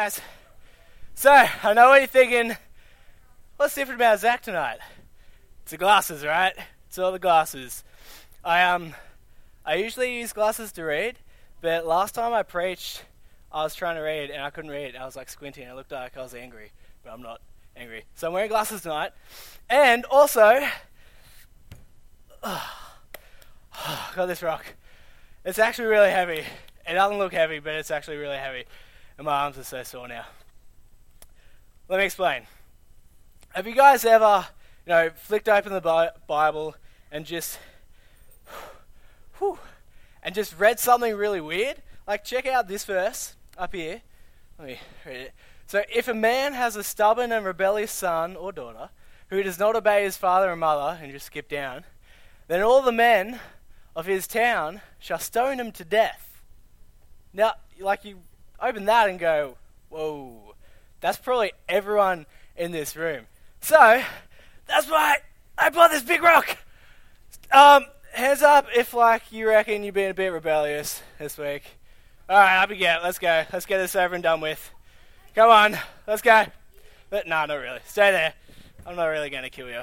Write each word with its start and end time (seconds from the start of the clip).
guys. 0.00 0.20
So, 1.14 1.30
I 1.30 1.74
know 1.74 1.90
what 1.90 2.00
you're 2.00 2.06
thinking. 2.06 2.56
What's 3.58 3.74
different 3.74 4.00
about 4.00 4.18
Zach 4.18 4.40
tonight? 4.40 4.78
It's 5.60 5.72
the 5.72 5.76
glasses, 5.76 6.24
right? 6.24 6.54
It's 6.86 6.96
all 6.96 7.12
the 7.12 7.18
glasses. 7.18 7.84
I 8.42 8.62
um, 8.62 8.94
I 9.62 9.74
usually 9.74 10.18
use 10.18 10.32
glasses 10.32 10.72
to 10.72 10.84
read, 10.84 11.18
but 11.60 11.86
last 11.86 12.14
time 12.14 12.32
I 12.32 12.42
preached, 12.42 13.04
I 13.52 13.62
was 13.62 13.74
trying 13.74 13.96
to 13.96 14.00
read 14.00 14.30
and 14.30 14.42
I 14.42 14.48
couldn't 14.48 14.70
read. 14.70 14.96
I 14.96 15.04
was 15.04 15.16
like 15.16 15.28
squinting. 15.28 15.68
It 15.68 15.74
looked 15.74 15.92
like 15.92 16.16
I 16.16 16.22
was 16.22 16.34
angry, 16.34 16.72
but 17.04 17.12
I'm 17.12 17.20
not 17.20 17.42
angry. 17.76 18.04
So 18.14 18.28
I'm 18.28 18.32
wearing 18.32 18.48
glasses 18.48 18.80
tonight, 18.80 19.12
and 19.68 20.06
also, 20.06 20.60
oh 22.42 24.12
got 24.16 24.26
this 24.26 24.42
rock. 24.42 24.64
It's 25.44 25.58
actually 25.58 25.88
really 25.88 26.10
heavy. 26.10 26.44
It 26.88 26.94
doesn't 26.94 27.18
look 27.18 27.34
heavy, 27.34 27.58
but 27.58 27.74
it's 27.74 27.90
actually 27.90 28.16
really 28.16 28.38
heavy, 28.38 28.64
and 29.20 29.26
my 29.26 29.42
arms 29.42 29.58
are 29.58 29.64
so 29.64 29.82
sore 29.82 30.08
now. 30.08 30.24
Let 31.90 31.98
me 31.98 32.06
explain. 32.06 32.44
Have 33.50 33.66
you 33.66 33.74
guys 33.74 34.06
ever, 34.06 34.46
you 34.86 34.90
know, 34.90 35.10
flicked 35.14 35.46
open 35.46 35.74
the 35.74 36.14
Bible 36.26 36.74
and 37.12 37.26
just, 37.26 37.58
whew, 39.36 39.58
and 40.22 40.34
just 40.34 40.58
read 40.58 40.80
something 40.80 41.14
really 41.14 41.42
weird? 41.42 41.82
Like, 42.08 42.24
check 42.24 42.46
out 42.46 42.66
this 42.66 42.86
verse 42.86 43.34
up 43.58 43.74
here. 43.74 44.00
Let 44.58 44.68
me 44.68 44.78
read 45.04 45.20
it. 45.20 45.32
So, 45.66 45.82
if 45.94 46.08
a 46.08 46.14
man 46.14 46.54
has 46.54 46.74
a 46.74 46.82
stubborn 46.82 47.30
and 47.30 47.44
rebellious 47.44 47.92
son 47.92 48.36
or 48.36 48.52
daughter 48.52 48.88
who 49.28 49.42
does 49.42 49.58
not 49.58 49.76
obey 49.76 50.02
his 50.02 50.16
father 50.16 50.50
and 50.50 50.60
mother, 50.60 50.98
and 51.02 51.12
just 51.12 51.26
skip 51.26 51.46
down, 51.46 51.84
then 52.48 52.62
all 52.62 52.80
the 52.80 52.90
men 52.90 53.38
of 53.94 54.06
his 54.06 54.26
town 54.26 54.80
shall 54.98 55.18
stone 55.18 55.60
him 55.60 55.72
to 55.72 55.84
death. 55.84 56.42
Now, 57.34 57.52
like 57.78 58.06
you 58.06 58.20
open 58.62 58.86
that 58.86 59.08
and 59.08 59.18
go, 59.18 59.56
whoa 59.88 60.50
that's 61.00 61.18
probably 61.18 61.52
everyone 61.68 62.26
in 62.56 62.72
this 62.72 62.94
room. 62.94 63.26
So, 63.60 64.02
that's 64.66 64.88
why 64.88 65.16
I 65.58 65.70
bought 65.70 65.90
this 65.90 66.02
big 66.02 66.22
rock. 66.22 66.58
Um, 67.50 67.86
hands 68.12 68.42
up 68.42 68.66
if, 68.74 68.94
like, 68.94 69.32
you 69.32 69.48
reckon 69.48 69.82
you've 69.82 69.94
been 69.94 70.10
a 70.10 70.14
bit 70.14 70.28
rebellious 70.28 71.02
this 71.18 71.36
week. 71.36 71.64
All 72.28 72.38
right, 72.38 72.62
up 72.62 72.70
you 72.70 72.76
get. 72.76 73.02
Let's 73.02 73.18
go. 73.18 73.44
Let's 73.52 73.66
get 73.66 73.78
this 73.78 73.96
over 73.96 74.14
and 74.14 74.22
done 74.22 74.40
with. 74.40 74.70
Come 75.34 75.50
on, 75.50 75.78
let's 76.06 76.22
go. 76.22 76.46
But 77.08 77.26
no, 77.26 77.44
not 77.46 77.54
really. 77.54 77.80
Stay 77.86 78.12
there. 78.12 78.34
I'm 78.86 78.96
not 78.96 79.06
really 79.06 79.30
going 79.30 79.42
to 79.42 79.50
kill 79.50 79.68
you. 79.68 79.82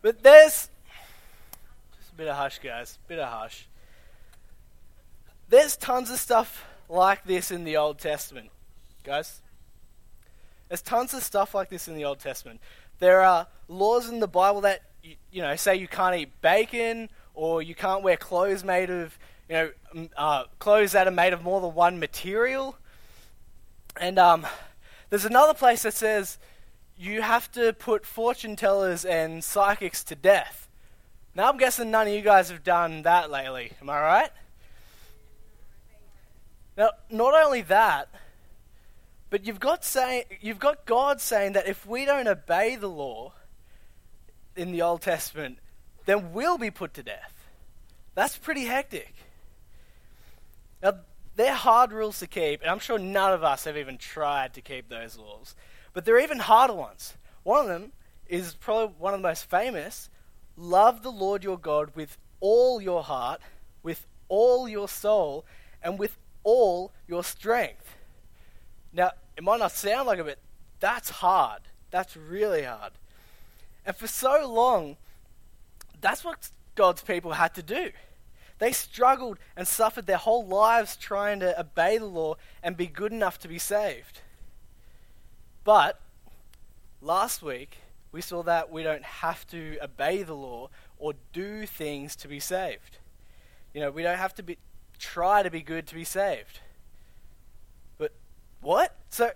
But 0.00 0.22
there's 0.22 0.68
just 1.98 2.12
a 2.12 2.14
bit 2.14 2.28
of 2.28 2.36
hush, 2.36 2.60
guys. 2.60 2.98
Bit 3.08 3.18
of 3.18 3.28
hush. 3.28 3.66
There's 5.48 5.76
tons 5.76 6.10
of 6.10 6.18
stuff 6.18 6.64
like 6.88 7.24
this 7.24 7.50
in 7.50 7.64
the 7.64 7.76
Old 7.76 7.98
Testament, 7.98 8.50
guys. 9.04 9.40
There's 10.68 10.82
tons 10.82 11.14
of 11.14 11.22
stuff 11.22 11.54
like 11.54 11.68
this 11.68 11.86
in 11.86 11.94
the 11.94 12.04
Old 12.04 12.18
Testament. 12.18 12.60
There 12.98 13.20
are 13.20 13.46
laws 13.68 14.08
in 14.08 14.18
the 14.18 14.26
Bible 14.26 14.62
that 14.62 14.82
you, 15.30 15.42
know 15.42 15.54
say 15.54 15.76
you 15.76 15.86
can't 15.86 16.16
eat 16.16 16.40
bacon 16.40 17.08
or 17.34 17.62
you 17.62 17.76
can't 17.76 18.02
wear 18.02 18.16
clothes 18.16 18.64
made 18.64 18.90
of 18.90 19.16
you 19.48 19.54
know 19.94 20.08
uh, 20.16 20.44
clothes 20.58 20.92
that 20.92 21.06
are 21.06 21.12
made 21.12 21.32
of 21.32 21.44
more 21.44 21.60
than 21.60 21.74
one 21.74 22.00
material. 22.00 22.76
And 24.00 24.18
um, 24.18 24.46
there's 25.10 25.24
another 25.24 25.54
place 25.54 25.82
that 25.82 25.94
says 25.94 26.38
you 26.98 27.22
have 27.22 27.52
to 27.52 27.72
put 27.72 28.04
fortune 28.04 28.56
tellers 28.56 29.04
and 29.04 29.44
psychics 29.44 30.02
to 30.04 30.16
death. 30.16 30.68
Now 31.36 31.48
I'm 31.50 31.56
guessing 31.56 31.92
none 31.92 32.08
of 32.08 32.12
you 32.12 32.22
guys 32.22 32.50
have 32.50 32.64
done 32.64 33.02
that 33.02 33.30
lately. 33.30 33.72
Am 33.80 33.88
I 33.90 34.00
right? 34.00 34.30
Now, 36.76 36.90
not 37.10 37.34
only 37.34 37.62
that, 37.62 38.08
but 39.30 39.46
you've 39.46 39.60
got, 39.60 39.84
say, 39.84 40.24
you've 40.40 40.58
got 40.58 40.86
God 40.86 41.20
saying 41.20 41.52
that 41.52 41.66
if 41.66 41.86
we 41.86 42.04
don't 42.04 42.28
obey 42.28 42.76
the 42.76 42.88
law 42.88 43.32
in 44.54 44.72
the 44.72 44.82
Old 44.82 45.02
Testament, 45.02 45.58
then 46.04 46.32
we'll 46.32 46.58
be 46.58 46.70
put 46.70 46.94
to 46.94 47.02
death. 47.02 47.32
That's 48.14 48.36
pretty 48.36 48.64
hectic. 48.64 49.14
Now, 50.82 50.94
they're 51.34 51.54
hard 51.54 51.92
rules 51.92 52.18
to 52.20 52.26
keep, 52.26 52.62
and 52.62 52.70
I'm 52.70 52.78
sure 52.78 52.98
none 52.98 53.32
of 53.32 53.42
us 53.44 53.64
have 53.64 53.76
even 53.76 53.98
tried 53.98 54.54
to 54.54 54.60
keep 54.60 54.88
those 54.88 55.18
laws. 55.18 55.54
But 55.92 56.04
there 56.04 56.16
are 56.16 56.20
even 56.20 56.38
harder 56.38 56.74
ones. 56.74 57.14
One 57.42 57.60
of 57.60 57.68
them 57.68 57.92
is 58.26 58.54
probably 58.54 58.94
one 58.98 59.14
of 59.14 59.20
the 59.20 59.28
most 59.28 59.48
famous 59.48 60.08
love 60.56 61.02
the 61.02 61.12
Lord 61.12 61.44
your 61.44 61.58
God 61.58 61.90
with 61.94 62.16
all 62.40 62.80
your 62.80 63.02
heart, 63.02 63.40
with 63.82 64.06
all 64.28 64.68
your 64.68 64.88
soul, 64.88 65.44
and 65.82 65.98
with 65.98 66.16
all 66.46 66.92
your 67.08 67.24
strength. 67.24 67.96
Now, 68.92 69.10
it 69.36 69.42
might 69.42 69.58
not 69.58 69.72
sound 69.72 70.06
like 70.06 70.20
it, 70.20 70.24
but 70.24 70.38
that's 70.78 71.10
hard. 71.10 71.62
That's 71.90 72.16
really 72.16 72.62
hard. 72.62 72.92
And 73.84 73.96
for 73.96 74.06
so 74.06 74.48
long, 74.48 74.96
that's 76.00 76.24
what 76.24 76.48
God's 76.76 77.02
people 77.02 77.32
had 77.32 77.52
to 77.54 77.62
do. 77.62 77.90
They 78.58 78.70
struggled 78.70 79.38
and 79.56 79.66
suffered 79.66 80.06
their 80.06 80.16
whole 80.16 80.46
lives 80.46 80.96
trying 80.96 81.40
to 81.40 81.58
obey 81.60 81.98
the 81.98 82.06
law 82.06 82.36
and 82.62 82.76
be 82.76 82.86
good 82.86 83.12
enough 83.12 83.40
to 83.40 83.48
be 83.48 83.58
saved. 83.58 84.20
But 85.64 86.00
last 87.02 87.42
week, 87.42 87.78
we 88.12 88.20
saw 88.20 88.44
that 88.44 88.70
we 88.70 88.84
don't 88.84 89.04
have 89.04 89.46
to 89.48 89.78
obey 89.82 90.22
the 90.22 90.34
law 90.34 90.70
or 90.96 91.14
do 91.32 91.66
things 91.66 92.14
to 92.16 92.28
be 92.28 92.38
saved. 92.38 92.98
You 93.74 93.80
know, 93.80 93.90
we 93.90 94.04
don't 94.04 94.16
have 94.16 94.34
to 94.36 94.44
be, 94.44 94.58
try 94.98 95.42
to 95.42 95.50
be 95.50 95.60
good 95.60 95.86
to 95.88 95.94
be 95.94 96.04
saved. 96.04 96.60
But 97.98 98.12
what? 98.60 98.96
So, 99.10 99.32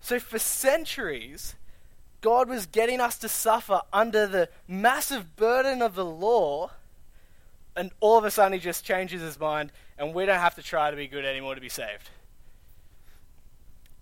so 0.00 0.18
for 0.18 0.38
centuries, 0.38 1.54
God 2.20 2.48
was 2.48 2.66
getting 2.66 3.00
us 3.00 3.18
to 3.18 3.28
suffer 3.28 3.82
under 3.92 4.26
the 4.26 4.48
massive 4.66 5.36
burden 5.36 5.82
of 5.82 5.94
the 5.94 6.04
law, 6.04 6.70
and 7.76 7.90
all 8.00 8.18
of 8.18 8.24
a 8.24 8.30
sudden 8.30 8.52
He 8.52 8.58
just 8.58 8.84
changes 8.84 9.20
His 9.20 9.38
mind, 9.38 9.72
and 9.98 10.14
we 10.14 10.24
don't 10.24 10.38
have 10.38 10.54
to 10.54 10.62
try 10.62 10.90
to 10.90 10.96
be 10.96 11.06
good 11.06 11.24
anymore 11.24 11.54
to 11.54 11.60
be 11.60 11.68
saved. 11.68 12.10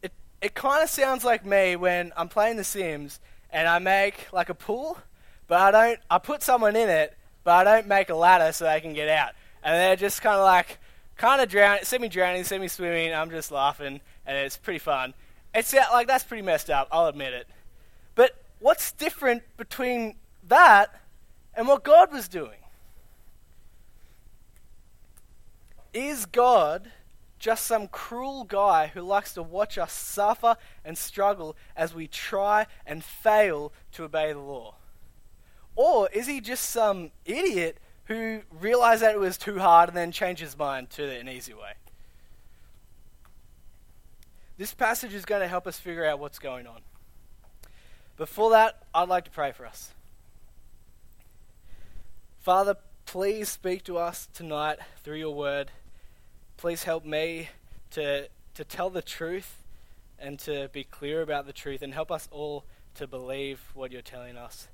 It 0.02 0.12
it 0.40 0.54
kind 0.54 0.82
of 0.82 0.90
sounds 0.90 1.24
like 1.24 1.44
me 1.44 1.76
when 1.76 2.12
I'm 2.16 2.28
playing 2.28 2.56
The 2.56 2.64
Sims 2.64 3.20
and 3.52 3.68
I 3.68 3.78
make 3.78 4.28
like 4.32 4.48
a 4.48 4.54
pool, 4.54 4.98
but 5.46 5.60
I 5.60 5.70
don't. 5.70 6.00
I 6.10 6.18
put 6.18 6.42
someone 6.42 6.76
in 6.76 6.88
it, 6.88 7.16
but 7.44 7.66
I 7.66 7.76
don't 7.76 7.86
make 7.86 8.10
a 8.10 8.14
ladder 8.14 8.52
so 8.52 8.64
they 8.64 8.80
can 8.80 8.92
get 8.92 9.08
out, 9.08 9.30
and 9.62 9.74
they're 9.74 9.96
just 9.96 10.22
kind 10.22 10.36
of 10.36 10.44
like 10.44 10.78
kind 11.20 11.42
of 11.42 11.50
drowning, 11.50 11.84
semi 11.84 12.08
drowning, 12.08 12.44
semi 12.44 12.66
swimming. 12.66 13.12
I'm 13.12 13.30
just 13.30 13.52
laughing, 13.52 14.00
and 14.26 14.36
it's 14.38 14.56
pretty 14.56 14.78
fun. 14.78 15.12
It's 15.54 15.74
like 15.74 16.06
that's 16.06 16.24
pretty 16.24 16.42
messed 16.42 16.70
up. 16.70 16.88
I'll 16.90 17.06
admit 17.06 17.34
it. 17.34 17.46
But 18.14 18.36
what's 18.58 18.92
different 18.92 19.42
between 19.58 20.16
that 20.48 20.98
and 21.54 21.68
what 21.68 21.84
God 21.84 22.10
was 22.10 22.26
doing? 22.26 22.58
Is 25.92 26.24
God 26.24 26.90
just 27.38 27.66
some 27.66 27.88
cruel 27.88 28.44
guy 28.44 28.86
who 28.86 29.02
likes 29.02 29.34
to 29.34 29.42
watch 29.42 29.76
us 29.76 29.92
suffer 29.92 30.56
and 30.86 30.96
struggle 30.96 31.54
as 31.76 31.92
we 31.92 32.06
try 32.06 32.66
and 32.86 33.04
fail 33.04 33.74
to 33.92 34.04
obey 34.04 34.32
the 34.32 34.38
law? 34.38 34.76
Or 35.76 36.08
is 36.14 36.26
he 36.26 36.40
just 36.40 36.70
some 36.70 37.10
idiot 37.26 37.76
who 38.10 38.40
realized 38.60 39.02
that 39.02 39.14
it 39.14 39.20
was 39.20 39.38
too 39.38 39.60
hard 39.60 39.88
and 39.88 39.96
then 39.96 40.10
changed 40.10 40.42
his 40.42 40.58
mind 40.58 40.90
to 40.90 41.08
an 41.08 41.28
easy 41.28 41.54
way. 41.54 41.74
This 44.58 44.74
passage 44.74 45.14
is 45.14 45.24
going 45.24 45.42
to 45.42 45.46
help 45.46 45.64
us 45.64 45.78
figure 45.78 46.04
out 46.04 46.18
what's 46.18 46.40
going 46.40 46.66
on. 46.66 46.80
Before 48.16 48.50
that, 48.50 48.82
I'd 48.92 49.08
like 49.08 49.26
to 49.26 49.30
pray 49.30 49.52
for 49.52 49.64
us. 49.64 49.94
Father, 52.40 52.74
please 53.06 53.48
speak 53.48 53.84
to 53.84 53.96
us 53.96 54.28
tonight 54.34 54.80
through 55.04 55.18
your 55.18 55.32
word. 55.32 55.70
Please 56.56 56.82
help 56.82 57.04
me 57.04 57.50
to, 57.92 58.28
to 58.54 58.64
tell 58.64 58.90
the 58.90 59.02
truth 59.02 59.62
and 60.18 60.36
to 60.40 60.68
be 60.72 60.82
clear 60.82 61.22
about 61.22 61.46
the 61.46 61.52
truth 61.52 61.80
and 61.80 61.94
help 61.94 62.10
us 62.10 62.28
all 62.32 62.64
to 62.96 63.06
believe 63.06 63.60
what 63.72 63.92
you're 63.92 64.02
telling 64.02 64.36
us. 64.36 64.66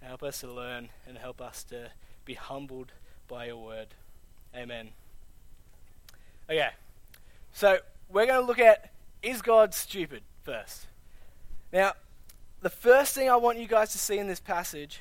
Help 0.00 0.22
us 0.22 0.38
to 0.42 0.46
learn 0.46 0.90
and 1.08 1.18
help 1.18 1.40
us 1.40 1.64
to 1.64 1.90
be 2.26 2.34
humbled 2.34 2.92
by 3.28 3.46
your 3.46 3.56
word. 3.56 3.86
Amen. 4.54 4.90
Okay, 6.50 6.68
so 7.52 7.78
we're 8.10 8.26
going 8.26 8.40
to 8.40 8.46
look 8.46 8.58
at 8.58 8.92
is 9.22 9.40
God 9.40 9.72
stupid 9.72 10.22
first. 10.42 10.86
Now, 11.72 11.92
the 12.60 12.70
first 12.70 13.14
thing 13.14 13.30
I 13.30 13.36
want 13.36 13.58
you 13.58 13.66
guys 13.66 13.92
to 13.92 13.98
see 13.98 14.18
in 14.18 14.26
this 14.26 14.40
passage 14.40 15.00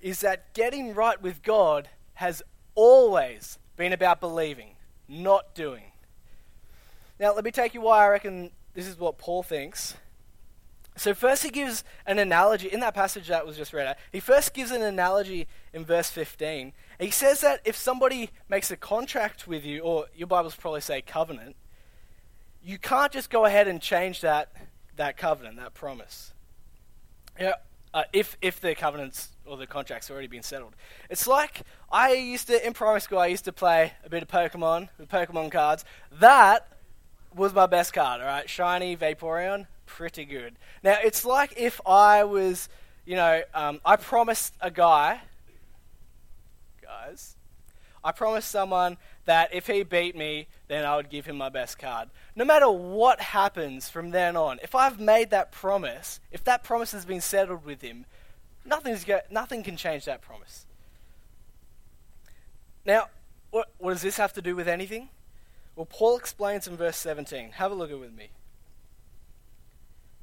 is 0.00 0.20
that 0.20 0.52
getting 0.54 0.94
right 0.94 1.20
with 1.20 1.42
God 1.42 1.88
has 2.14 2.42
always 2.74 3.58
been 3.76 3.92
about 3.92 4.20
believing, 4.20 4.70
not 5.08 5.54
doing. 5.54 5.84
Now, 7.18 7.34
let 7.34 7.44
me 7.44 7.50
take 7.50 7.74
you 7.74 7.80
why 7.80 8.04
I 8.04 8.08
reckon 8.08 8.50
this 8.74 8.86
is 8.86 8.98
what 8.98 9.18
Paul 9.18 9.42
thinks. 9.42 9.94
So, 10.96 11.12
first, 11.12 11.42
he 11.42 11.50
gives 11.50 11.82
an 12.06 12.18
analogy 12.18 12.68
in 12.68 12.80
that 12.80 12.94
passage 12.94 13.26
that 13.28 13.44
was 13.44 13.56
just 13.56 13.72
read 13.72 13.86
out. 13.86 13.96
He 14.12 14.20
first 14.20 14.54
gives 14.54 14.70
an 14.70 14.82
analogy 14.82 15.48
in 15.72 15.84
verse 15.84 16.08
15. 16.10 16.72
He 17.00 17.10
says 17.10 17.40
that 17.40 17.60
if 17.64 17.76
somebody 17.76 18.30
makes 18.48 18.70
a 18.70 18.76
contract 18.76 19.48
with 19.48 19.64
you, 19.64 19.80
or 19.80 20.06
your 20.14 20.28
Bibles 20.28 20.54
probably 20.54 20.80
say 20.80 21.02
covenant, 21.02 21.56
you 22.62 22.78
can't 22.78 23.12
just 23.12 23.28
go 23.28 23.44
ahead 23.44 23.66
and 23.66 23.80
change 23.80 24.20
that, 24.20 24.52
that 24.96 25.16
covenant, 25.16 25.56
that 25.56 25.74
promise. 25.74 26.32
You 27.38 27.46
know, 27.46 27.54
uh, 27.92 28.04
if, 28.12 28.36
if 28.40 28.60
the 28.60 28.74
covenants 28.74 29.30
or 29.46 29.56
the 29.56 29.66
contract's 29.66 30.10
already 30.10 30.26
been 30.26 30.42
settled. 30.42 30.74
It's 31.10 31.26
like 31.26 31.62
I 31.90 32.12
used 32.12 32.46
to, 32.46 32.66
in 32.66 32.72
primary 32.72 33.00
school, 33.00 33.18
I 33.18 33.26
used 33.26 33.44
to 33.44 33.52
play 33.52 33.92
a 34.04 34.08
bit 34.08 34.22
of 34.22 34.28
Pokemon 34.28 34.88
with 34.98 35.08
Pokemon 35.08 35.52
cards. 35.52 35.84
That 36.10 36.66
was 37.34 37.52
my 37.52 37.66
best 37.66 37.92
card, 37.92 38.20
alright? 38.20 38.48
Shiny 38.48 38.96
Vaporeon, 38.96 39.66
pretty 39.86 40.24
good. 40.24 40.56
Now, 40.82 40.96
it's 41.02 41.24
like 41.24 41.54
if 41.56 41.80
I 41.86 42.24
was, 42.24 42.68
you 43.04 43.16
know, 43.16 43.42
um, 43.54 43.80
I 43.84 43.96
promised 43.96 44.54
a 44.60 44.70
guy, 44.70 45.20
guys, 46.82 47.36
I 48.02 48.12
promised 48.12 48.50
someone 48.50 48.98
that 49.24 49.54
if 49.54 49.66
he 49.66 49.82
beat 49.82 50.14
me, 50.14 50.46
then 50.68 50.84
I 50.84 50.96
would 50.96 51.08
give 51.08 51.24
him 51.24 51.36
my 51.36 51.48
best 51.48 51.78
card. 51.78 52.10
No 52.36 52.44
matter 52.44 52.70
what 52.70 53.20
happens 53.20 53.88
from 53.88 54.10
then 54.10 54.36
on, 54.36 54.58
if 54.62 54.74
I've 54.74 55.00
made 55.00 55.30
that 55.30 55.52
promise, 55.52 56.20
if 56.30 56.44
that 56.44 56.62
promise 56.62 56.92
has 56.92 57.06
been 57.06 57.22
settled 57.22 57.64
with 57.64 57.80
him, 57.80 58.04
nothing's 58.64 59.04
go- 59.04 59.22
nothing 59.30 59.62
can 59.62 59.76
change 59.76 60.04
that 60.04 60.20
promise. 60.20 60.66
Now, 62.84 63.08
what, 63.50 63.70
what 63.78 63.92
does 63.92 64.02
this 64.02 64.18
have 64.18 64.34
to 64.34 64.42
do 64.42 64.54
with 64.54 64.68
anything? 64.68 65.08
Well, 65.74 65.86
Paul 65.86 66.16
explains 66.16 66.68
in 66.68 66.76
verse 66.76 66.96
17. 66.98 67.52
Have 67.52 67.72
a 67.72 67.74
look 67.74 67.90
at 67.90 67.94
it 67.94 68.00
with 68.00 68.12
me. 68.14 68.30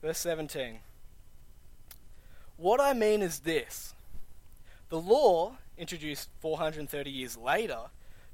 Verse 0.01 0.18
17. 0.19 0.80
What 2.57 2.80
I 2.80 2.94
mean 2.94 3.21
is 3.21 3.39
this 3.39 3.94
the 4.89 5.00
law, 5.00 5.57
introduced 5.77 6.30
430 6.39 7.09
years 7.09 7.38
later, 7.38 7.80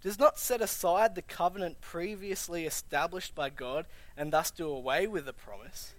does 0.01 0.19
not 0.19 0.39
set 0.39 0.61
aside 0.61 1.15
the 1.15 1.21
covenant 1.21 1.81
previously 1.81 2.65
established 2.65 3.35
by 3.35 3.49
God 3.49 3.85
and 4.15 4.31
thus 4.31 4.51
do 4.51 4.69
away 4.69 5.07
with 5.07 5.25
the 5.25 5.33
promise. 5.33 5.93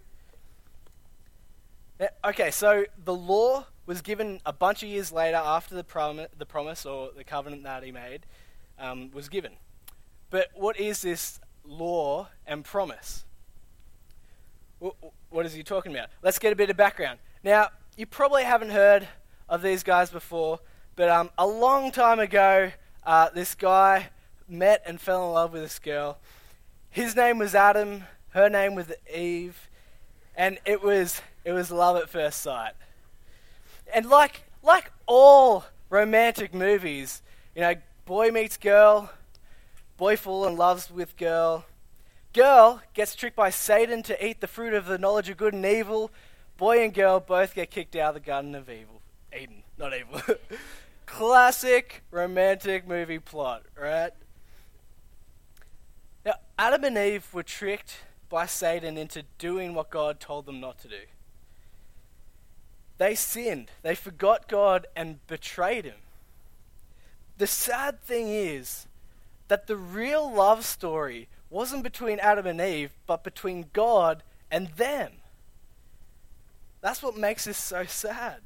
Okay, 2.25 2.51
so 2.51 2.85
the 3.05 3.15
law 3.15 3.67
was 3.87 4.03
given 4.03 4.41
a 4.47 4.53
bunch 4.53 4.83
of 4.83 4.89
years 4.89 5.11
later 5.11 5.37
after 5.37 5.75
the, 5.75 5.83
prom- 5.83 6.27
the 6.39 6.47
promise 6.47 6.87
or 6.87 7.11
the 7.17 7.25
covenant 7.25 7.65
that 7.65 7.83
he 7.83 7.91
made 7.91 8.21
um, 8.79 9.11
was 9.13 9.29
given. 9.29 9.53
But 10.31 10.49
what 10.55 10.79
is 10.79 11.03
this 11.03 11.41
law 11.65 12.29
and 12.47 12.65
promise? 12.65 13.25
What 15.31 15.45
is 15.47 15.53
he 15.55 15.63
talking 15.63 15.93
about? 15.93 16.09
Let's 16.23 16.39
get 16.39 16.53
a 16.53 16.57
bit 16.57 16.71
of 16.71 16.77
background. 16.77 17.19
Now, 17.45 17.69
you 17.97 18.07
probably 18.07 18.45
haven't 18.45 18.71
heard 18.71 19.09
of 19.49 19.63
these 19.63 19.83
guys 19.83 20.11
before, 20.11 20.61
but 20.97 21.09
um, 21.09 21.31
a 21.37 21.47
long 21.47 21.91
time 21.91 22.19
ago, 22.19 22.73
uh, 23.05 23.29
this 23.35 23.55
guy 23.55 24.09
met 24.49 24.83
and 24.87 25.01
fell 25.01 25.27
in 25.27 25.33
love 25.33 25.53
with 25.53 25.63
this 25.63 25.79
girl. 25.79 26.19
His 26.91 27.15
name 27.15 27.39
was 27.39 27.55
Adam, 27.55 28.05
her 28.31 28.49
name 28.49 28.75
was 28.75 28.91
Eve, 29.15 29.69
and 30.37 30.59
it 30.65 30.83
was 30.83 31.21
it 31.45 31.53
was 31.53 31.71
love 31.71 31.97
at 31.97 32.09
first 32.09 32.41
sight. 32.41 32.73
And 33.93 34.07
like 34.07 34.43
like 34.63 34.91
all 35.07 35.65
romantic 35.91 36.55
movies, 36.55 37.23
you 37.55 37.63
know, 37.63 37.75
boy 38.07 38.31
meets 38.31 38.57
girl, 38.57 39.11
boy 39.97 40.17
falls 40.17 40.47
in 40.47 40.57
love 40.57 40.91
with 40.91 41.17
girl, 41.17 41.65
girl 42.33 42.83
gets 42.95 43.15
tricked 43.15 43.37
by 43.37 43.51
Satan 43.51 44.03
to 44.05 44.27
eat 44.27 44.41
the 44.41 44.47
fruit 44.47 44.75
of 44.75 44.87
the 44.87 44.99
knowledge 44.99 45.29
of 45.29 45.37
good 45.37 45.55
and 45.55 45.65
evil. 45.65 46.11
Boy 46.57 46.83
and 46.83 46.93
girl 46.93 47.21
both 47.21 47.55
get 47.55 47.71
kicked 47.71 47.97
out 47.97 48.11
of 48.11 48.15
the 48.15 48.27
Garden 48.27 48.55
of 48.55 48.69
Evil. 48.69 49.01
Eden, 49.37 49.63
not 49.79 49.93
evil. 49.95 50.21
Classic 51.07 52.03
romantic 52.11 52.87
movie 52.87 53.19
plot, 53.19 53.63
right? 53.81 54.13
Now, 56.25 56.35
Adam 56.59 56.85
and 56.85 56.99
Eve 56.99 57.33
were 57.33 57.43
tricked 57.43 57.99
by 58.29 58.47
Satan 58.47 58.99
into 58.99 59.23
doing 59.39 59.75
what 59.75 59.91
God 59.91 60.21
told 60.21 60.47
them 60.47 60.61
not 60.61 60.79
to 60.81 60.89
do. 60.89 61.01
They 62.99 63.15
sinned. 63.15 63.71
They 63.83 63.95
forgot 63.95 64.49
God 64.49 64.87
and 64.97 65.25
betrayed 65.27 65.85
Him. 65.85 65.95
The 67.39 67.47
sad 67.47 68.03
thing 68.03 68.29
is 68.29 68.87
that 69.47 69.69
the 69.69 69.77
real 69.77 70.31
love 70.31 70.65
story 70.65 71.29
wasn't 71.51 71.83
between 71.83 72.19
Adam 72.19 72.47
and 72.47 72.61
Eve, 72.61 72.93
but 73.07 73.25
between 73.25 73.67
God 73.73 74.23
and 74.51 74.69
them. 74.77 75.13
That's 76.81 77.03
what 77.03 77.17
makes 77.17 77.45
this 77.45 77.59
so 77.59 77.85
sad. 77.85 78.41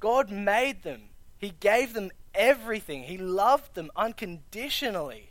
God 0.00 0.30
made 0.30 0.82
them, 0.82 1.02
He 1.38 1.52
gave 1.60 1.92
them 1.94 2.10
everything, 2.34 3.04
He 3.04 3.18
loved 3.18 3.74
them 3.74 3.90
unconditionally, 3.96 5.30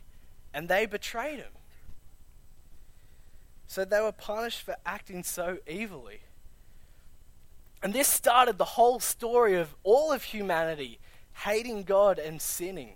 and 0.52 0.68
they 0.68 0.86
betrayed 0.86 1.38
Him. 1.38 1.52
So 3.66 3.84
they 3.84 4.00
were 4.00 4.12
punished 4.12 4.62
for 4.62 4.76
acting 4.84 5.22
so 5.22 5.58
evilly. 5.66 6.20
And 7.82 7.92
this 7.92 8.08
started 8.08 8.58
the 8.58 8.64
whole 8.64 9.00
story 9.00 9.54
of 9.54 9.74
all 9.84 10.12
of 10.12 10.24
humanity 10.24 10.98
hating 11.44 11.84
God 11.84 12.18
and 12.18 12.42
sinning. 12.42 12.94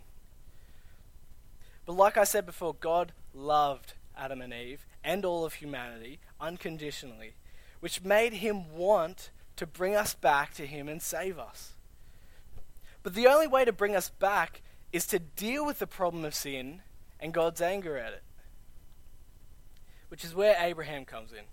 But 1.87 1.95
like 1.95 2.17
I 2.17 2.25
said 2.25 2.45
before, 2.45 2.75
God 2.75 3.13
loved 3.33 3.95
Adam 4.17 4.41
and 4.41 4.53
Eve 4.53 4.87
and 5.03 5.25
all 5.25 5.45
of 5.45 5.55
humanity 5.55 6.21
unconditionally, 6.41 7.35
which 7.81 8.03
made 8.03 8.35
him 8.35 8.75
want 8.75 9.31
to 9.57 9.67
bring 9.67 9.95
us 9.95 10.15
back 10.15 10.55
to 10.55 10.67
him 10.67 10.89
and 10.89 11.01
save 11.01 11.39
us. 11.39 11.73
But 13.03 13.15
the 13.15 13.27
only 13.27 13.47
way 13.47 13.65
to 13.65 13.73
bring 13.73 13.95
us 13.95 14.09
back 14.09 14.63
is 14.93 15.07
to 15.09 15.19
deal 15.19 15.67
with 15.67 15.79
the 15.79 15.87
problem 15.87 16.25
of 16.25 16.35
sin 16.35 16.83
and 17.21 17.35
God's 17.35 17.61
anger 17.61 17.97
at 17.99 18.13
it, 18.13 18.23
which 20.09 20.25
is 20.25 20.35
where 20.35 20.57
Abraham 20.59 21.05
comes 21.05 21.33
in. 21.33 21.45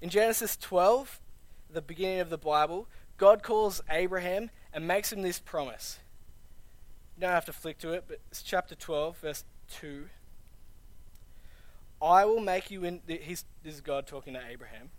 In 0.00 0.10
Genesis 0.10 0.56
12, 0.56 1.20
the 1.70 1.82
beginning 1.82 2.20
of 2.20 2.30
the 2.30 2.38
Bible, 2.38 2.88
God 3.16 3.42
calls 3.42 3.80
Abraham 3.90 4.50
and 4.72 4.86
makes 4.86 5.12
him 5.12 5.22
this 5.22 5.38
promise. 5.38 5.98
You 7.16 7.22
don't 7.22 7.30
have 7.30 7.46
to 7.46 7.52
flick 7.52 7.78
to 7.78 7.92
it, 7.92 8.04
but 8.06 8.20
it's 8.30 8.42
chapter 8.42 8.74
12, 8.74 9.18
verse 9.18 9.44
2. 9.80 10.06
I 12.00 12.24
will 12.24 12.40
make 12.40 12.70
you 12.70 12.84
in. 12.84 13.00
He's, 13.06 13.44
this 13.62 13.74
is 13.74 13.80
God 13.80 14.06
talking 14.06 14.34
to 14.34 14.40
Abraham. 14.46 14.90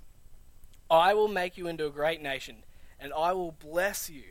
I 0.90 1.14
will 1.14 1.28
make 1.28 1.58
you 1.58 1.68
into 1.68 1.86
a 1.86 1.92
great 1.92 2.22
nation, 2.22 2.64
and 3.00 3.14
I 3.14 3.34
will 3.34 3.52
bless 3.52 4.10
you. 4.10 4.24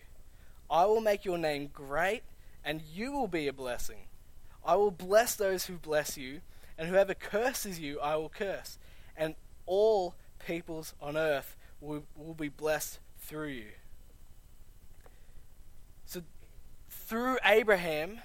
I 0.71 0.87
will 0.87 1.01
make 1.01 1.25
your 1.25 1.39
name 1.39 1.69
great, 1.73 2.23
and 2.65 2.81
you 2.81 3.13
will 3.13 3.29
be 3.29 3.47
a 3.47 3.53
blessing. 3.53 4.09
I 4.65 4.75
will 4.75 4.91
bless 4.91 5.37
those 5.37 5.67
who 5.67 5.75
bless 5.75 6.17
you, 6.17 6.41
and 6.77 6.89
whoever 6.89 7.15
curses 7.15 7.79
you, 7.79 8.01
I 8.01 8.17
will 8.17 8.29
curse. 8.29 8.79
And 9.17 9.35
all 9.67 10.15
peoples 10.45 10.95
on 11.01 11.17
earth 11.17 11.57
will, 11.81 12.05
will 12.17 12.35
be 12.35 12.49
blessed 12.49 12.99
through 13.19 13.49
you. 13.49 13.69
So, 16.05 16.23
through 16.89 17.39
Abraham, 17.45 18.21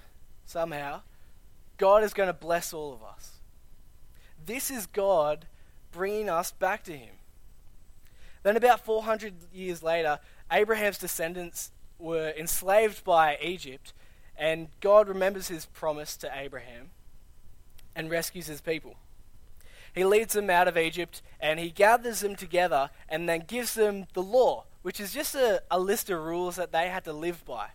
somehow, 0.46 1.02
God 1.78 2.04
is 2.04 2.14
going 2.14 2.28
to 2.28 2.34
bless 2.34 2.74
all 2.74 2.94
of 2.94 3.04
us. 3.04 3.41
This 4.46 4.72
is 4.72 4.86
God 4.86 5.46
bringing 5.92 6.30
us 6.30 6.52
back 6.52 6.84
to 6.86 6.98
Him. 6.98 7.16
Then, 8.44 8.58
about 8.58 8.84
400 8.84 9.34
years 9.54 9.84
later, 9.84 10.20
Abraham's 10.52 10.98
descendants 10.98 11.72
were 12.00 12.34
enslaved 12.38 13.04
by 13.04 13.38
Egypt, 13.42 13.94
and 14.36 14.70
God 14.80 15.08
remembers 15.08 15.48
His 15.48 15.66
promise 15.66 16.18
to 16.18 16.32
Abraham 16.34 16.90
and 17.96 18.10
rescues 18.10 18.48
His 18.48 18.62
people. 18.62 18.96
He 19.94 20.06
leads 20.06 20.34
them 20.34 20.50
out 20.50 20.68
of 20.68 20.78
Egypt 20.78 21.22
and 21.40 21.60
he 21.60 21.70
gathers 21.70 22.22
them 22.22 22.36
together 22.36 22.90
and 23.10 23.28
then 23.28 23.44
gives 23.46 23.74
them 23.74 24.08
the 24.14 24.24
law, 24.24 24.64
which 24.84 25.00
is 25.00 25.14
just 25.14 25.36
a, 25.36 25.62
a 25.70 25.80
list 25.80 26.10
of 26.10 26.24
rules 26.24 26.56
that 26.56 26.72
they 26.72 26.88
had 26.88 27.04
to 27.06 27.14
live 27.14 27.44
by. 27.46 27.68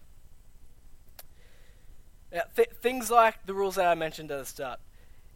Now, 2.32 2.42
th- 2.54 2.70
things 2.80 3.10
like 3.10 3.44
the 3.46 3.54
rules 3.54 3.74
that 3.74 3.86
I 3.86 3.94
mentioned 3.94 4.30
at 4.30 4.38
the 4.38 4.46
start. 4.46 4.80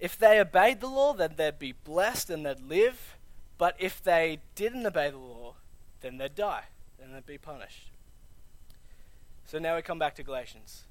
If 0.00 0.18
they 0.18 0.40
obeyed 0.40 0.80
the 0.80 0.88
law, 0.88 1.12
then 1.12 1.34
they'd 1.36 1.58
be 1.58 1.72
blessed 1.72 2.30
and 2.30 2.44
they'd 2.44 2.60
live. 2.60 3.16
But 3.58 3.76
if 3.78 4.02
they 4.02 4.40
didn't 4.54 4.86
obey 4.86 5.10
the 5.10 5.18
law, 5.18 5.54
then 6.00 6.16
they'd 6.16 6.34
die. 6.34 6.64
and 7.02 7.14
they'd 7.14 7.26
be 7.26 7.38
punished. 7.38 7.90
So 9.46 9.58
now 9.58 9.76
we 9.76 9.82
come 9.82 9.98
back 9.98 10.14
to 10.16 10.22
Galatians. 10.22 10.84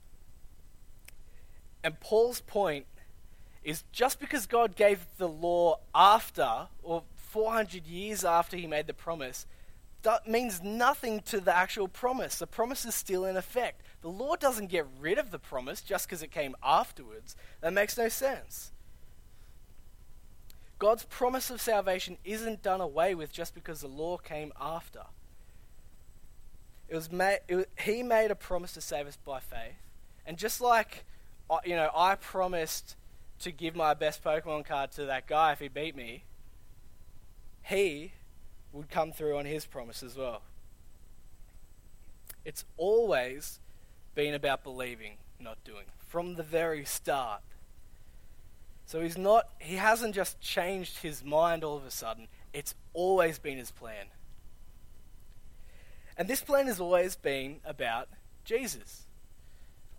And 1.84 2.00
Paul's 2.00 2.42
point 2.42 2.86
is 3.64 3.84
just 3.92 4.20
because 4.20 4.46
God 4.46 4.76
gave 4.76 5.06
the 5.18 5.28
law 5.28 5.80
after, 5.94 6.68
or 6.84 7.04
400 7.16 7.86
years 7.86 8.24
after 8.24 8.58
he 8.58 8.68
made 8.68 8.88
the 8.88 8.94
promise, 8.94 9.46
that 10.02 10.28
means 10.28 10.62
nothing 10.64 11.22
to 11.22 11.40
the 11.40 11.56
actual 11.56 11.88
promise. 11.88 12.38
The 12.38 12.48
promise 12.48 12.86
is 12.86 12.96
still 12.96 13.26
in 13.26 13.38
effect. 13.38 13.82
The 14.02 14.10
law 14.10 14.36
doesn't 14.36 14.68
get 14.68 14.88
rid 15.00 15.18
of 15.18 15.32
the 15.32 15.40
promise 15.40 15.82
just 15.82 16.08
because 16.08 16.24
it 16.24 16.32
came 16.32 16.56
afterwards. 16.64 17.36
That 17.62 17.74
makes 17.74 17.98
no 17.98 18.10
sense. 18.10 18.72
God's 20.80 21.04
promise 21.04 21.50
of 21.50 21.62
salvation 21.62 22.18
isn't 22.24 22.64
done 22.64 22.82
away 22.82 23.14
with 23.14 23.32
just 23.32 23.54
because 23.54 23.82
the 23.82 23.88
law 23.88 24.18
came 24.18 24.52
after. 24.60 25.04
It 26.88 26.96
was, 26.96 27.12
made, 27.12 27.40
it 27.48 27.56
was 27.56 27.66
he 27.82 28.02
made 28.02 28.32
a 28.32 28.36
promise 28.36 28.74
to 28.74 28.82
save 28.82 29.06
us 29.06 29.18
by 29.24 29.40
faith, 29.40 29.76
and 30.26 30.38
just 30.38 30.60
like 30.60 31.04
uh, 31.50 31.58
you 31.66 31.76
know, 31.76 31.90
I 31.96 32.16
promised 32.16 32.96
to 33.40 33.52
give 33.52 33.76
my 33.76 33.94
best 33.94 34.24
Pokemon 34.24 34.66
card 34.66 34.92
to 34.92 35.06
that 35.06 35.28
guy 35.28 35.52
if 35.52 35.60
he 35.60 35.68
beat 35.68 35.96
me. 35.96 36.24
He 37.64 38.14
would 38.72 38.90
come 38.90 39.12
through 39.12 39.38
on 39.38 39.46
his 39.46 39.66
promise 39.66 40.04
as 40.04 40.16
well. 40.16 40.42
It's 42.46 42.66
always 42.78 43.60
been 44.16 44.34
about 44.34 44.64
believing, 44.64 45.18
not 45.40 45.64
doing, 45.64 45.86
from 46.08 46.36
the 46.36 46.44
very 46.44 46.86
start. 46.86 47.42
So 48.90 49.02
he's 49.02 49.20
not, 49.20 49.50
he 49.60 49.76
hasn't 49.76 50.16
just 50.16 50.42
changed 50.42 50.98
his 51.04 51.24
mind 51.24 51.64
all 51.64 51.78
of 51.78 51.86
a 51.86 51.92
sudden. 51.92 52.28
It's 52.54 52.74
always 52.96 53.38
been 53.38 53.60
his 53.60 53.70
plan. 53.70 54.08
And 56.18 56.28
this 56.28 56.42
plan 56.42 56.66
has 56.66 56.80
always 56.80 57.16
been 57.16 57.58
about 57.64 58.10
Jesus. 58.46 59.06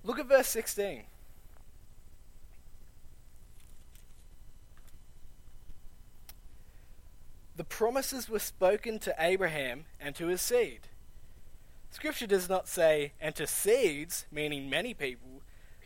Look 0.02 0.18
at 0.18 0.26
verse 0.26 0.48
16. 0.48 1.04
The 7.54 7.62
promises 7.62 8.28
were 8.28 8.40
spoken 8.40 8.98
to 8.98 9.14
Abraham 9.20 9.84
and 10.00 10.16
to 10.16 10.26
his 10.26 10.42
seed. 10.42 10.80
Scripture 11.92 12.26
does 12.26 12.48
not 12.48 12.66
say, 12.66 13.12
and 13.20 13.36
to 13.36 13.46
seeds, 13.46 14.26
meaning 14.32 14.68
many 14.68 14.94
people, 14.94 15.42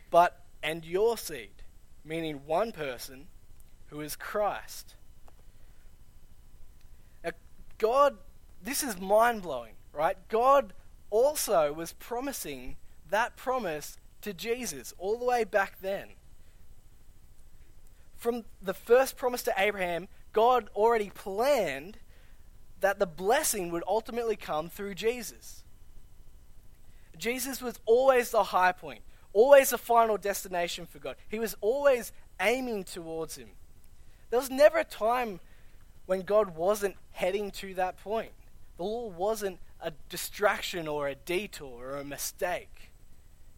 but 0.09 0.43
and 0.63 0.83
your 0.83 1.19
seed, 1.19 1.61
meaning 2.05 2.41
one 2.45 2.71
person 2.71 3.27
who 3.87 3.99
is 4.01 4.15
Christ. 4.15 4.95
Now, 7.23 7.31
God, 7.77 8.17
this 8.63 8.83
is 8.83 8.99
mind 8.99 9.41
blowing, 9.41 9.73
right? 9.91 10.17
God 10.29 10.73
also 11.09 11.73
was 11.73 11.93
promising 11.93 12.75
that 13.09 13.35
promise 13.35 13.97
to 14.21 14.33
Jesus 14.33 14.93
all 14.97 15.17
the 15.17 15.25
way 15.25 15.43
back 15.43 15.79
then. 15.81 16.09
From 18.17 18.43
the 18.61 18.73
first 18.73 19.17
promise 19.17 19.43
to 19.43 19.53
Abraham, 19.57 20.07
God 20.33 20.69
already 20.75 21.09
planned 21.09 21.97
that 22.81 22.99
the 22.99 23.05
blessing 23.05 23.71
would 23.71 23.83
ultimately 23.87 24.35
come 24.35 24.69
through 24.69 24.95
Jesus. 24.95 25.63
Jesus 27.17 27.61
was 27.61 27.79
always 27.85 28.31
the 28.31 28.43
high 28.43 28.71
point, 28.71 29.01
always 29.35 29.73
a 29.73 29.77
final 29.77 30.17
destination 30.17 30.87
for 30.87 30.97
God. 30.97 31.17
He 31.29 31.37
was 31.37 31.55
always 31.61 32.11
aiming 32.41 32.85
towards 32.85 33.35
Him. 33.35 33.49
There 34.31 34.39
was 34.39 34.49
never 34.49 34.79
a 34.79 34.83
time 34.83 35.41
when 36.07 36.21
God 36.21 36.55
wasn't 36.55 36.95
heading 37.11 37.51
to 37.51 37.73
that 37.75 37.97
point. 37.97 38.31
The 38.77 38.83
law 38.83 39.07
wasn't 39.09 39.59
a 39.79 39.91
distraction 40.09 40.87
or 40.87 41.07
a 41.07 41.15
detour 41.15 41.91
or 41.91 41.97
a 41.97 42.03
mistake, 42.03 42.91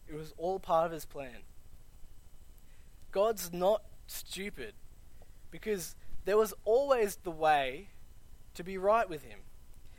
it 0.06 0.14
was 0.14 0.34
all 0.36 0.58
part 0.58 0.86
of 0.86 0.92
His 0.92 1.06
plan. 1.06 1.42
God's 3.12 3.52
not 3.52 3.82
stupid 4.06 4.74
because 5.50 5.94
there 6.24 6.36
was 6.36 6.52
always 6.64 7.16
the 7.16 7.30
way 7.30 7.88
to 8.54 8.64
be 8.64 8.76
right 8.76 9.08
with 9.08 9.22
Him. 9.22 9.40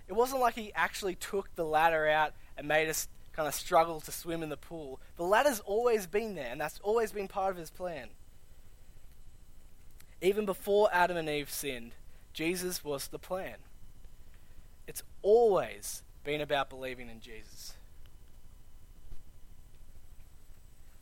It 0.07 0.13
wasn't 0.13 0.41
like 0.41 0.55
He 0.55 0.73
actually 0.75 1.15
took 1.15 1.55
the 1.55 1.65
ladder 1.65 2.07
out 2.07 2.33
and 2.57 2.67
made 2.67 2.89
us 2.89 3.07
kind 3.39 3.47
of 3.47 3.55
struggle 3.55 4.01
to 4.01 4.11
swim 4.11 4.43
in 4.43 4.49
the 4.49 4.57
pool. 4.57 4.99
The 5.15 5.23
ladder's 5.23 5.61
always 5.61 6.07
been 6.07 6.35
there, 6.35 6.49
and 6.51 6.59
that's 6.59 6.77
always 6.83 7.13
been 7.13 7.29
part 7.29 7.51
of 7.51 7.57
his 7.57 7.69
plan. 7.69 8.09
Even 10.21 10.45
before 10.45 10.89
Adam 10.91 11.15
and 11.15 11.29
Eve 11.29 11.49
sinned, 11.49 11.93
Jesus 12.33 12.83
was 12.83 13.07
the 13.07 13.17
plan. 13.17 13.55
It's 14.87 15.03
always 15.21 16.03
been 16.25 16.41
about 16.41 16.69
believing 16.69 17.09
in 17.09 17.21
Jesus. 17.21 17.75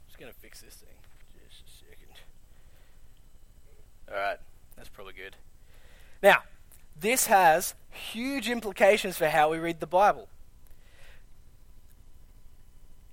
I'm 0.03 0.10
just 0.10 0.20
going 0.20 0.32
to 0.32 0.38
fix 0.38 0.62
this 0.62 0.75
thing. 0.75 0.94
Just 1.50 1.63
a 1.65 1.72
second. 1.89 2.13
Alright, 4.12 4.38
that's 4.75 4.89
probably 4.89 5.13
good. 5.13 5.36
Now, 6.22 6.44
this 7.00 7.25
has 7.25 7.74
huge 7.89 8.48
implications 8.48 9.17
for 9.17 9.29
how 9.29 9.50
we 9.50 9.58
read 9.58 9.79
the 9.79 9.88
Bible. 9.88 10.27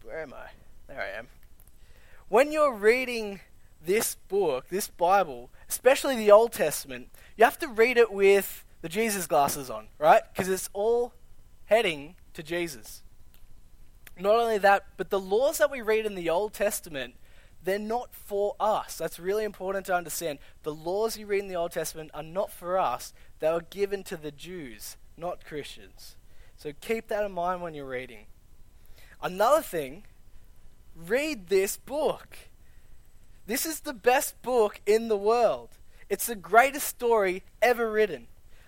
Where 0.04 0.20
am 0.20 0.34
I? 0.34 0.50
There 0.86 1.00
I 1.00 1.18
am. 1.18 1.28
When 2.28 2.52
you're 2.52 2.74
reading 2.74 3.40
this 3.82 4.16
book, 4.28 4.68
this 4.68 4.86
Bible, 4.86 5.50
especially 5.68 6.14
the 6.14 6.30
Old 6.30 6.52
Testament, 6.52 7.08
you 7.36 7.44
have 7.44 7.58
to 7.60 7.68
read 7.68 7.96
it 7.96 8.12
with 8.12 8.66
the 8.82 8.90
Jesus 8.90 9.26
glasses 9.26 9.70
on, 9.70 9.88
right? 9.98 10.22
Because 10.30 10.48
it's 10.50 10.68
all 10.74 11.14
heading 11.66 12.16
to 12.34 12.42
Jesus. 12.42 13.02
Not 14.18 14.36
only 14.36 14.58
that, 14.58 14.84
but 14.98 15.08
the 15.08 15.18
laws 15.18 15.56
that 15.56 15.70
we 15.70 15.80
read 15.80 16.04
in 16.04 16.16
the 16.16 16.28
Old 16.28 16.52
Testament, 16.52 17.14
they're 17.62 17.78
not 17.78 18.14
for 18.14 18.54
us. 18.60 18.98
That's 18.98 19.18
really 19.18 19.44
important 19.44 19.86
to 19.86 19.96
understand. 19.96 20.38
The 20.64 20.74
laws 20.74 21.16
you 21.16 21.26
read 21.26 21.40
in 21.40 21.48
the 21.48 21.56
Old 21.56 21.72
Testament 21.72 22.10
are 22.12 22.22
not 22.22 22.52
for 22.52 22.78
us, 22.78 23.14
they 23.40 23.50
were 23.50 23.62
given 23.62 24.02
to 24.04 24.18
the 24.18 24.30
Jews, 24.30 24.98
not 25.16 25.46
Christians. 25.46 26.16
So 26.58 26.72
keep 26.78 27.08
that 27.08 27.24
in 27.24 27.32
mind 27.32 27.62
when 27.62 27.72
you're 27.72 27.86
reading. 27.86 28.26
Another 29.24 29.62
thing, 29.62 30.04
read 30.94 31.48
this 31.48 31.78
book. 31.78 32.36
This 33.46 33.64
is 33.64 33.80
the 33.80 33.94
best 33.94 34.40
book 34.42 34.82
in 34.84 35.08
the 35.08 35.16
world. 35.16 35.70
It's 36.10 36.26
the 36.26 36.36
greatest 36.36 36.86
story 36.86 37.42
ever 37.62 37.90
written 37.90 38.26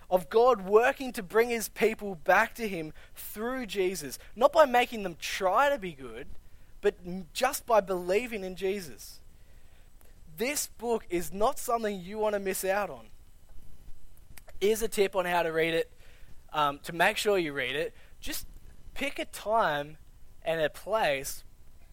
of 0.09 0.29
God 0.29 0.61
working 0.61 1.11
to 1.13 1.21
bring 1.21 1.49
his 1.49 1.69
people 1.69 2.15
back 2.15 2.55
to 2.55 2.67
him 2.67 2.93
through 3.13 3.67
Jesus, 3.67 4.17
not 4.35 4.51
by 4.51 4.65
making 4.65 5.03
them 5.03 5.17
try 5.19 5.69
to 5.69 5.77
be 5.77 5.91
good, 5.91 6.27
but 6.81 6.95
just 7.33 7.65
by 7.65 7.81
believing 7.81 8.43
in 8.43 8.55
Jesus. 8.55 9.19
This 10.37 10.67
book 10.77 11.05
is 11.09 11.33
not 11.33 11.59
something 11.59 11.99
you 11.99 12.17
want 12.17 12.33
to 12.33 12.39
miss 12.39 12.63
out 12.63 12.89
on. 12.89 13.07
Here's 14.59 14.81
a 14.81 14.87
tip 14.87 15.15
on 15.15 15.25
how 15.25 15.43
to 15.43 15.51
read 15.51 15.73
it. 15.73 15.91
Um, 16.53 16.79
to 16.83 16.93
make 16.93 17.17
sure 17.17 17.37
you 17.37 17.53
read 17.53 17.75
it, 17.75 17.93
just 18.21 18.47
pick 18.93 19.19
a 19.19 19.25
time 19.25 19.97
and 20.47 20.61
a 20.61 20.69
place 20.69 21.43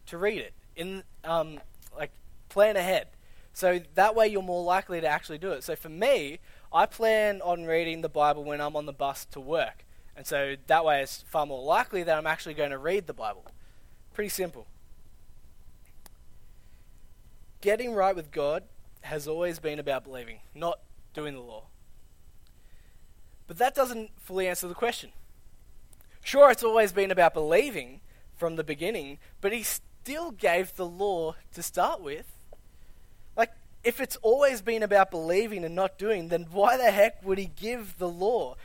to 0.07 0.17
read 0.17 0.39
it. 0.39 0.55
In 0.77 1.03
um, 1.25 1.61
like 1.95 2.13
plan 2.49 2.77
ahead. 2.77 3.09
So 3.53 3.81
that 3.95 4.15
way 4.15 4.29
you're 4.29 4.43
more 4.43 4.65
likely 4.65 5.01
to 5.01 5.07
actually 5.07 5.39
do 5.39 5.51
it. 5.51 5.63
So 5.63 5.77
for 5.77 5.89
me, 5.89 6.39
I 6.73 6.87
plan 6.87 7.43
on 7.43 7.65
reading 7.65 8.01
the 8.01 8.09
Bible 8.09 8.43
when 8.43 8.61
I'm 8.61 8.75
on 8.75 8.87
the 8.87 8.93
bus 8.93 9.27
to 9.27 9.41
work. 9.41 9.85
And 10.17 10.27
so 10.27 10.57
that 10.67 10.85
way 10.85 11.03
it's 11.03 11.23
far 11.29 11.47
more 11.47 11.63
likely 11.63 12.03
that 12.05 12.17
I'm 12.17 12.27
actually 12.27 12.55
going 12.55 12.71
to 12.71 12.79
read 12.79 13.07
the 13.07 13.13
Bible. 13.13 13.45
Pretty 14.13 14.29
simple. 14.29 14.67
Getting 17.61 17.95
right 17.95 18.15
with 18.15 18.31
God 18.31 18.65
has 19.03 19.27
always 19.29 19.59
been 19.59 19.79
about 19.79 20.05
believing, 20.05 20.39
not 20.55 20.81
doing 21.13 21.35
the 21.35 21.41
law. 21.41 21.65
But 23.47 23.59
that 23.59 23.75
doesn't 23.75 24.11
fully 24.19 24.49
answer 24.49 24.69
the 24.69 24.75
question. 24.75 25.11
Sure, 26.23 26.51
it's 26.51 26.65
always 26.65 26.93
been 26.93 27.11
about 27.11 27.35
believing, 27.35 28.01
from 28.37 28.57
the 28.57 28.65
beginning, 28.65 29.19
but 29.41 29.53
he 29.53 29.63
still 29.63 30.31
gave 30.31 30.75
the 30.77 30.87
law 30.87 31.35
to 31.55 31.63
start 31.63 32.01
with. 32.01 32.27
Like, 33.37 33.53
if 33.83 34.01
it's 34.01 34.17
always 34.17 34.63
been 34.63 34.83
about 34.83 35.11
believing 35.11 35.65
and 35.65 35.75
not 35.75 35.99
doing, 35.99 36.29
then 36.29 36.47
why 36.51 36.77
the 36.77 36.91
heck 36.91 37.25
would 37.25 37.39
he 37.39 37.47
give 37.47 37.99
the 37.99 38.09
law, 38.09 38.57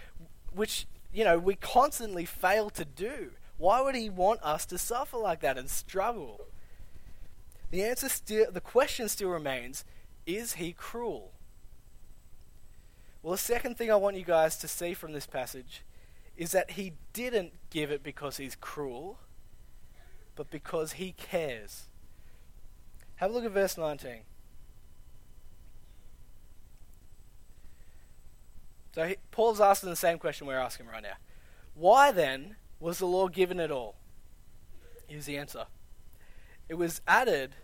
which, 0.54 0.86
you 1.14 1.24
know, 1.24 1.38
we 1.38 1.56
constantly 1.56 2.26
fail 2.26 2.70
to 2.72 2.86
do? 2.86 3.32
Why 3.58 3.82
would 3.82 3.96
he 3.96 4.10
want 4.10 4.42
us 4.42 4.66
to 4.68 4.78
suffer 4.78 5.18
like 5.18 5.42
that 5.42 5.58
and 5.58 5.70
struggle? 5.70 6.42
The 7.72 7.84
answer 7.84 8.10
still, 8.10 8.52
the 8.52 8.62
question 8.62 9.10
still 9.10 9.30
remains 9.30 9.86
is 10.26 10.54
he 10.54 10.74
cruel? 10.74 11.32
Well, 13.22 13.32
the 13.32 13.38
second 13.38 13.78
thing 13.78 13.92
I 13.92 13.96
want 13.96 14.16
you 14.16 14.24
guys 14.24 14.58
to 14.58 14.68
see 14.68 14.94
from 14.94 15.12
this 15.12 15.26
passage 15.26 15.84
is 16.38 16.52
that 16.52 16.72
he 16.72 16.94
didn't 17.12 17.52
give 17.70 17.92
it 17.92 18.02
because 18.02 18.38
he's 18.38 18.56
cruel 18.56 19.18
but 20.40 20.50
because 20.50 20.94
he 20.94 21.12
cares. 21.12 21.90
Have 23.18 23.30
a 23.30 23.34
look 23.34 23.44
at 23.44 23.52
verse 23.52 23.78
19. 23.78 24.22
So 28.96 29.04
he, 29.04 29.18
Paul's 29.32 29.60
asking 29.60 29.90
the 29.90 29.98
same 29.98 30.18
question 30.18 30.48
we're 30.48 30.56
asking 30.56 30.88
right 30.88 31.04
now. 31.04 31.18
Why 31.76 32.14
then 32.14 32.56
was 32.80 33.00
the 33.00 33.06
law 33.06 33.28
given 33.28 33.60
at 33.60 33.70
all? 33.70 33.96
Here's 35.08 35.26
the 35.26 35.38
answer. 35.38 35.66
It 36.70 36.76
was 36.76 37.02
added 37.06 37.56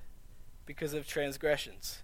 because 0.66 0.94
of 0.94 1.08
transgressions 1.08 2.04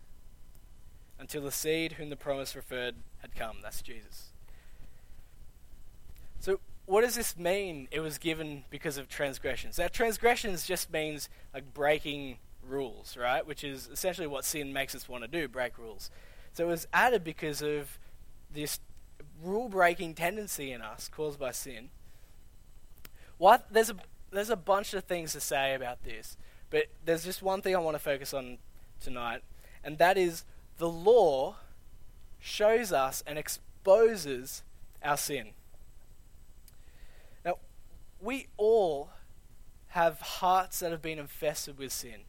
until 1.20 1.42
the 1.42 1.52
seed 1.52 1.94
whom 1.94 2.10
the 2.10 2.16
promise 2.16 2.56
referred 2.56 2.96
had 3.18 3.36
come. 3.36 3.58
That's 3.62 3.82
Jesus. 3.82 4.30
So 6.40 6.62
what 6.92 7.06
does 7.06 7.16
this 7.16 7.38
mean? 7.38 7.88
It 7.90 8.02
was 8.02 8.18
given 8.18 8.66
because 8.70 8.98
of 8.98 9.08
transgressions. 9.08 9.78
Now, 9.78 9.88
transgressions 9.88 10.68
just 10.68 10.92
means 10.92 11.30
like 11.54 11.74
breaking 11.74 12.40
rules, 12.68 13.16
right? 13.16 13.48
Which 13.48 13.64
is 13.64 13.88
essentially 13.90 14.28
what 14.28 14.44
sin 14.44 14.74
makes 14.74 14.94
us 14.94 15.08
want 15.08 15.24
to 15.24 15.30
do: 15.30 15.48
break 15.48 15.78
rules. 15.78 16.12
So 16.52 16.66
it 16.66 16.68
was 16.68 16.90
added 16.92 17.24
because 17.24 17.62
of 17.62 17.98
this 18.54 18.82
rule 19.42 19.70
breaking 19.70 20.16
tendency 20.16 20.74
in 20.74 20.82
us 20.82 21.08
caused 21.08 21.40
by 21.40 21.52
sin. 21.52 21.92
What 23.38 23.68
there's 23.72 23.90
a 23.90 23.96
there's 24.30 24.50
a 24.50 24.58
bunch 24.58 24.94
of 24.94 25.06
things 25.06 25.32
to 25.32 25.40
say 25.40 25.74
about 25.74 26.04
this, 26.04 26.36
but 26.70 26.88
there's 27.06 27.24
just 27.24 27.42
one 27.42 27.62
thing 27.62 27.74
I 27.74 27.80
want 27.80 27.96
to 27.96 28.04
focus 28.04 28.34
on 28.34 28.58
tonight, 29.00 29.44
and 29.82 29.98
that 30.00 30.18
is 30.18 30.44
the 30.78 30.90
law 30.90 31.56
shows 32.38 32.92
us 32.92 33.24
and 33.26 33.40
exposes 33.40 34.64
our 35.02 35.16
sin. 35.16 35.52
We 38.22 38.48
all 38.58 39.10
have 39.90 40.22
hearts 40.22 40.80
that 40.80 40.92
have 40.92 41.02
been 41.02 41.20
infested 41.20 41.78
with 41.78 41.92
sin, 41.92 42.22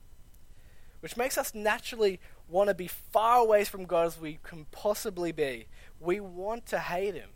which 1.01 1.17
makes 1.17 1.39
us 1.39 1.55
naturally 1.55 2.19
want 2.49 2.69
to 2.69 2.75
be 2.75 2.89
far 2.89 3.39
away 3.39 3.65
from 3.65 3.85
God 3.85 4.07
as 4.07 4.21
we 4.21 4.39
can 4.43 4.67
possibly 4.71 5.33
be. 5.33 5.67
We 6.01 6.21
want 6.21 6.67
to 6.67 6.79
hate 6.79 7.15
Him. 7.15 7.31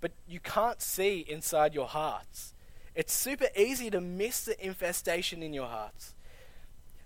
But 0.00 0.12
you 0.26 0.40
can't 0.40 0.80
see 0.80 1.24
inside 1.28 1.74
your 1.74 1.86
hearts. 1.86 2.54
It's 2.94 3.12
super 3.12 3.48
easy 3.56 3.90
to 3.90 4.00
miss 4.00 4.44
the 4.44 4.64
infestation 4.64 5.42
in 5.42 5.52
your 5.52 5.68
hearts 5.68 6.14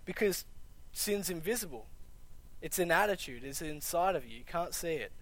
because 0.05 0.45
sin's 0.93 1.29
invisible. 1.31 1.87
It's 2.61 2.79
an 2.79 2.91
attitude, 2.91 3.43
it's 3.45 3.61
inside 3.61 4.15
of 4.15 4.25
you. 4.25 4.39
You 4.39 4.45
can't 4.47 4.75
see 4.75 4.95
it. 4.95 5.13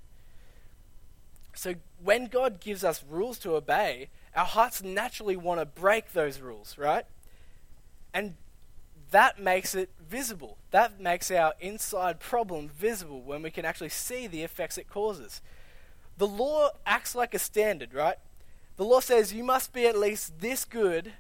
So 1.55 1.75
when 2.03 2.27
God 2.27 2.61
gives 2.61 2.85
us 2.85 3.03
rules 3.09 3.39
to 3.41 3.57
obey, 3.57 4.11
our 4.35 4.45
hearts 4.45 4.83
naturally 4.83 5.37
want 5.37 5.61
to 5.61 5.67
break 5.67 6.13
those 6.13 6.41
rules, 6.41 6.79
right? 6.79 7.05
And 8.15 8.35
that 9.11 9.41
makes 9.41 9.75
it 9.75 9.91
visible. 10.09 10.57
That 10.71 11.01
makes 11.01 11.31
our 11.31 11.55
inside 11.61 12.21
problem 12.21 12.69
visible 12.69 13.23
when 13.23 13.43
we 13.43 13.51
can 13.51 13.65
actually 13.65 13.89
see 13.89 14.27
the 14.27 14.43
effects 14.43 14.79
it 14.79 14.89
causes. 14.89 15.41
The 16.19 16.27
law 16.27 16.71
acts 16.87 17.15
like 17.15 17.35
a 17.35 17.39
standard, 17.39 17.93
right? 17.93 18.19
The 18.77 18.85
law 18.85 19.01
says 19.01 19.33
you 19.33 19.45
must 19.45 19.73
be 19.73 19.87
at 19.87 19.99
least 19.99 20.41
this 20.41 20.65
good 20.65 21.13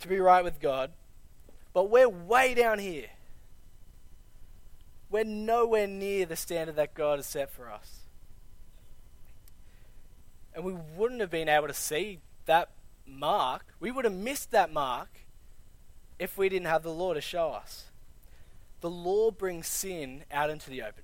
to 0.00 0.08
be 0.08 0.18
right 0.18 0.44
with 0.44 0.60
God, 0.60 0.92
but 1.72 1.90
we're 1.90 2.08
way 2.08 2.54
down 2.54 2.78
here. 2.78 3.06
We're 5.10 5.24
nowhere 5.24 5.86
near 5.86 6.26
the 6.26 6.36
standard 6.36 6.76
that 6.76 6.94
God 6.94 7.18
has 7.18 7.26
set 7.26 7.50
for 7.50 7.70
us. 7.70 8.00
And 10.54 10.64
we 10.64 10.74
wouldn't 10.96 11.20
have 11.20 11.30
been 11.30 11.48
able 11.48 11.68
to 11.68 11.74
see 11.74 12.18
that 12.46 12.70
mark. 13.06 13.74
We 13.78 13.90
would 13.90 14.04
have 14.04 14.14
missed 14.14 14.50
that 14.50 14.72
mark 14.72 15.08
if 16.18 16.38
we 16.38 16.48
didn't 16.48 16.66
have 16.66 16.82
the 16.82 16.92
law 16.92 17.14
to 17.14 17.20
show 17.20 17.50
us. 17.50 17.84
The 18.80 18.90
law 18.90 19.30
brings 19.30 19.66
sin 19.66 20.24
out 20.30 20.50
into 20.50 20.70
the 20.70 20.82
open. 20.82 21.02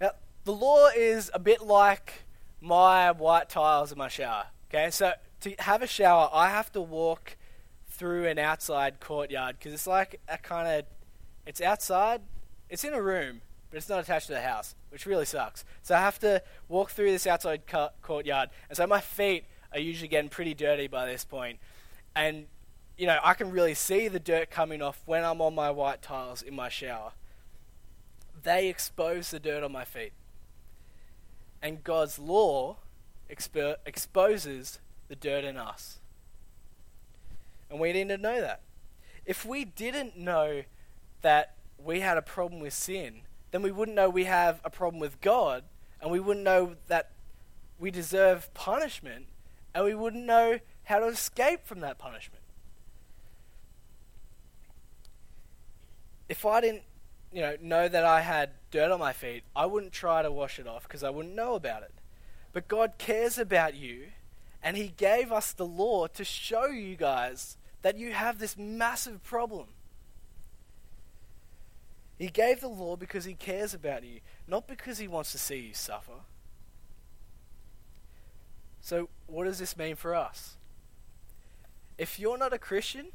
Now, 0.00 0.10
the 0.44 0.52
law 0.52 0.88
is 0.94 1.30
a 1.34 1.38
bit 1.38 1.62
like 1.62 2.24
my 2.60 3.10
white 3.12 3.48
tiles 3.48 3.92
in 3.92 3.98
my 3.98 4.08
shower. 4.08 4.46
Okay, 4.68 4.90
so 4.90 5.12
to 5.40 5.54
have 5.60 5.82
a 5.82 5.86
shower, 5.86 6.28
I 6.32 6.50
have 6.50 6.70
to 6.72 6.80
walk 6.80 7.36
through 7.88 8.26
an 8.26 8.38
outside 8.38 9.00
courtyard 9.00 9.56
because 9.58 9.72
it's 9.72 9.86
like 9.86 10.20
a 10.28 10.38
kind 10.38 10.68
of, 10.68 10.84
it's 11.46 11.60
outside, 11.60 12.20
it's 12.68 12.84
in 12.84 12.92
a 12.92 13.02
room, 13.02 13.40
but 13.70 13.76
it's 13.76 13.88
not 13.88 14.00
attached 14.00 14.26
to 14.28 14.32
the 14.32 14.40
house, 14.40 14.74
which 14.90 15.06
really 15.06 15.24
sucks. 15.24 15.64
So 15.82 15.94
I 15.94 16.00
have 16.00 16.18
to 16.20 16.42
walk 16.68 16.90
through 16.90 17.10
this 17.10 17.26
outside 17.26 17.66
cu- 17.66 17.88
courtyard, 18.02 18.50
and 18.68 18.76
so 18.76 18.86
my 18.86 19.00
feet 19.00 19.44
are 19.72 19.78
usually 19.78 20.08
getting 20.08 20.30
pretty 20.30 20.54
dirty 20.54 20.86
by 20.86 21.06
this 21.06 21.24
point. 21.24 21.58
and 22.14 22.46
you 22.96 23.06
know 23.06 23.18
I 23.22 23.34
can 23.34 23.52
really 23.52 23.74
see 23.74 24.08
the 24.08 24.18
dirt 24.18 24.50
coming 24.50 24.82
off 24.82 25.02
when 25.06 25.22
I'm 25.24 25.40
on 25.40 25.54
my 25.54 25.70
white 25.70 26.02
tiles 26.02 26.42
in 26.42 26.54
my 26.56 26.68
shower. 26.68 27.12
They 28.42 28.68
expose 28.68 29.30
the 29.30 29.38
dirt 29.38 29.62
on 29.62 29.70
my 29.70 29.84
feet 29.84 30.12
and 31.62 31.82
God's 31.84 32.18
law 32.18 32.76
expo- 33.30 33.76
exposes 33.84 34.78
the 35.08 35.16
dirt 35.16 35.44
in 35.44 35.56
us. 35.56 35.98
And 37.70 37.80
we 37.80 37.92
need 37.92 38.08
to 38.08 38.16
know 38.18 38.40
that. 38.40 38.62
If 39.26 39.44
we 39.44 39.64
didn't 39.64 40.16
know 40.16 40.62
that 41.22 41.54
we 41.76 42.00
had 42.00 42.16
a 42.16 42.22
problem 42.22 42.60
with 42.60 42.72
sin, 42.72 43.20
then 43.50 43.62
we 43.62 43.70
wouldn't 43.70 43.96
know 43.96 44.08
we 44.08 44.24
have 44.24 44.60
a 44.64 44.70
problem 44.70 45.00
with 45.00 45.20
God, 45.20 45.64
and 46.00 46.10
we 46.10 46.20
wouldn't 46.20 46.44
know 46.44 46.76
that 46.88 47.10
we 47.78 47.90
deserve 47.90 48.52
punishment, 48.54 49.26
and 49.74 49.84
we 49.84 49.94
wouldn't 49.94 50.24
know 50.24 50.58
how 50.84 50.98
to 50.98 51.06
escape 51.06 51.66
from 51.66 51.80
that 51.80 51.98
punishment. 51.98 52.42
If 56.28 56.44
I 56.44 56.60
didn't 56.60 56.82
you 57.32 57.40
know, 57.42 57.56
know 57.60 57.88
that 57.88 58.04
I 58.04 58.20
had 58.20 58.50
dirt 58.70 58.90
on 58.90 59.00
my 59.00 59.12
feet, 59.12 59.44
I 59.54 59.66
wouldn't 59.66 59.92
try 59.92 60.22
to 60.22 60.30
wash 60.30 60.58
it 60.58 60.66
off 60.66 60.82
because 60.82 61.02
I 61.02 61.10
wouldn't 61.10 61.34
know 61.34 61.54
about 61.54 61.82
it. 61.82 61.92
But 62.52 62.68
God 62.68 62.94
cares 62.98 63.38
about 63.38 63.74
you, 63.74 64.08
and 64.62 64.76
He 64.76 64.88
gave 64.88 65.30
us 65.30 65.52
the 65.52 65.66
law 65.66 66.06
to 66.08 66.24
show 66.24 66.66
you 66.66 66.96
guys 66.96 67.56
that 67.82 67.96
you 67.96 68.12
have 68.12 68.38
this 68.38 68.56
massive 68.56 69.22
problem. 69.22 69.68
He 72.18 72.28
gave 72.28 72.60
the 72.60 72.68
law 72.68 72.96
because 72.96 73.24
He 73.24 73.34
cares 73.34 73.72
about 73.72 74.02
you, 74.02 74.20
not 74.46 74.66
because 74.66 74.98
He 74.98 75.06
wants 75.08 75.32
to 75.32 75.38
see 75.38 75.58
you 75.58 75.74
suffer. 75.74 76.20
So, 78.80 79.08
what 79.26 79.44
does 79.44 79.58
this 79.58 79.76
mean 79.76 79.96
for 79.96 80.14
us? 80.14 80.56
If 81.96 82.18
you're 82.18 82.38
not 82.38 82.52
a 82.52 82.58
Christian, 82.58 83.08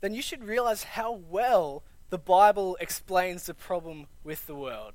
then 0.00 0.14
you 0.14 0.22
should 0.22 0.44
realize 0.44 0.84
how 0.84 1.12
well 1.12 1.82
the 2.10 2.18
Bible 2.18 2.76
explains 2.80 3.46
the 3.46 3.54
problem 3.54 4.06
with 4.24 4.46
the 4.46 4.54
world. 4.54 4.94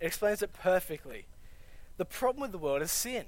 It 0.00 0.06
explains 0.06 0.42
it 0.42 0.52
perfectly. 0.52 1.26
The 1.96 2.04
problem 2.04 2.42
with 2.42 2.52
the 2.52 2.58
world 2.58 2.82
is 2.82 2.90
sin. 2.90 3.26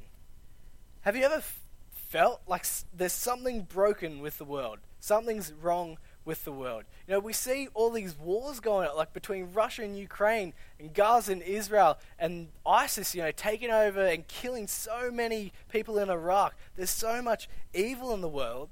Have 1.03 1.17
you 1.17 1.25
ever 1.25 1.37
f- 1.37 1.61
felt 1.91 2.41
like 2.47 2.63
s- 2.63 2.85
there's 2.93 3.13
something 3.13 3.63
broken 3.63 4.21
with 4.21 4.39
the 4.39 4.45
world? 4.45 4.79
Something's 5.01 5.53
wrong 5.53 5.99
with 6.25 6.45
the 6.45 6.53
world. 6.53 6.85
You 7.07 7.15
know, 7.15 7.21
we 7.21 7.33
see 7.33 7.69
all 7.75 7.91
these 7.91 8.17
wars 8.17 8.61
going 8.61 8.89
on, 8.89 8.97
like 8.97 9.13
between 9.13 9.53
Russia 9.53 9.83
and 9.83 9.97
Ukraine, 9.99 10.53
and 10.79 10.95
Gaza 10.95 11.33
and 11.33 11.43
Israel, 11.43 11.99
and 12.19 12.49
ISIS, 12.65 13.15
you 13.15 13.23
know, 13.23 13.33
taking 13.33 13.71
over 13.71 14.05
and 14.05 14.27
killing 14.29 14.67
so 14.67 15.11
many 15.11 15.53
people 15.69 15.99
in 15.99 16.11
Iraq. 16.11 16.55
There's 16.77 16.91
so 16.91 17.23
much 17.23 17.49
evil 17.75 18.15
in 18.15 18.21
the 18.21 18.29
world, 18.29 18.69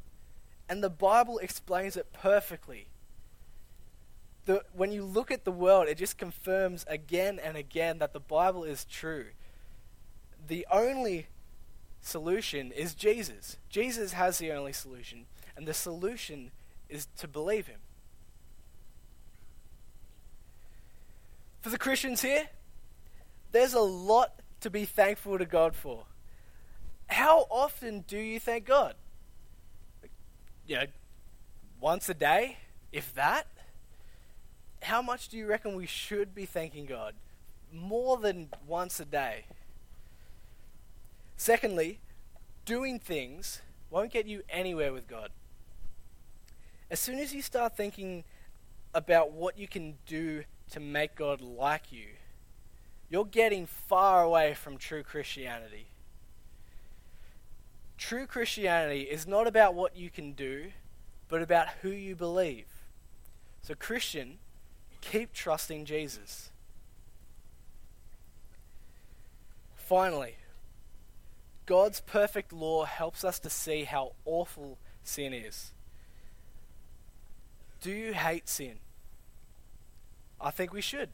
and 0.68 0.82
the 0.82 0.90
Bible 0.90 1.38
explains 1.38 1.96
it 1.96 2.12
perfectly 2.12 2.86
the, 4.50 4.64
when 4.72 4.90
you 4.90 5.04
look 5.04 5.30
at 5.30 5.44
the 5.44 5.52
world, 5.52 5.88
it 5.88 5.96
just 5.98 6.18
confirms 6.18 6.84
again 6.88 7.38
and 7.42 7.56
again 7.56 7.98
that 7.98 8.12
the 8.12 8.20
Bible 8.20 8.64
is 8.64 8.84
true. 8.84 9.26
The 10.46 10.66
only 10.72 11.26
solution 12.00 12.72
is 12.72 12.94
Jesus. 12.94 13.58
Jesus 13.68 14.12
has 14.12 14.38
the 14.38 14.50
only 14.52 14.72
solution, 14.72 15.26
and 15.56 15.68
the 15.68 15.74
solution 15.74 16.50
is 16.90 17.06
to 17.18 17.28
believe 17.28 17.66
him. 17.66 17.80
For 21.60 21.70
the 21.70 21.78
Christians 21.78 22.22
here, 22.22 22.48
there's 23.52 23.74
a 23.74 23.80
lot 23.80 24.40
to 24.60 24.70
be 24.70 24.84
thankful 24.84 25.38
to 25.38 25.44
God 25.44 25.74
for. 25.74 26.04
How 27.06 27.46
often 27.50 28.00
do 28.06 28.18
you 28.18 28.38
thank 28.38 28.64
God? 28.64 28.94
You 30.66 30.76
know, 30.76 30.84
once 31.80 32.08
a 32.08 32.14
day, 32.14 32.58
if 32.92 33.14
that? 33.14 33.46
how 34.82 35.02
much 35.02 35.28
do 35.28 35.36
you 35.36 35.46
reckon 35.46 35.74
we 35.74 35.86
should 35.86 36.34
be 36.34 36.46
thanking 36.46 36.86
God? 36.86 37.14
More 37.72 38.16
than 38.16 38.48
once 38.66 38.98
a 39.00 39.04
day. 39.04 39.44
Secondly, 41.36 42.00
doing 42.64 42.98
things 42.98 43.62
won't 43.90 44.12
get 44.12 44.26
you 44.26 44.42
anywhere 44.48 44.92
with 44.92 45.06
God. 45.06 45.30
As 46.90 46.98
soon 47.00 47.18
as 47.18 47.34
you 47.34 47.42
start 47.42 47.76
thinking 47.76 48.24
about 48.92 49.32
what 49.32 49.56
you 49.56 49.68
can 49.68 49.98
do 50.06 50.44
to 50.70 50.80
make 50.80 51.14
God 51.14 51.40
like 51.40 51.92
you, 51.92 52.06
you're 53.08 53.24
getting 53.24 53.66
far 53.66 54.22
away 54.22 54.54
from 54.54 54.76
true 54.76 55.02
Christianity. 55.02 55.88
True 57.98 58.26
Christianity 58.26 59.02
is 59.02 59.26
not 59.26 59.46
about 59.46 59.74
what 59.74 59.96
you 59.96 60.10
can 60.10 60.32
do, 60.32 60.72
but 61.28 61.42
about 61.42 61.68
who 61.82 61.90
you 61.90 62.16
believe. 62.16 62.66
So, 63.62 63.74
Christian, 63.74 64.38
Keep 65.00 65.32
trusting 65.32 65.84
Jesus. 65.84 66.50
Finally, 69.74 70.36
God's 71.66 72.00
perfect 72.00 72.52
law 72.52 72.84
helps 72.84 73.24
us 73.24 73.38
to 73.40 73.50
see 73.50 73.84
how 73.84 74.12
awful 74.24 74.78
sin 75.02 75.32
is. 75.32 75.72
Do 77.80 77.90
you 77.90 78.12
hate 78.12 78.48
sin? 78.48 78.78
I 80.40 80.50
think 80.50 80.72
we 80.72 80.80
should. 80.80 81.10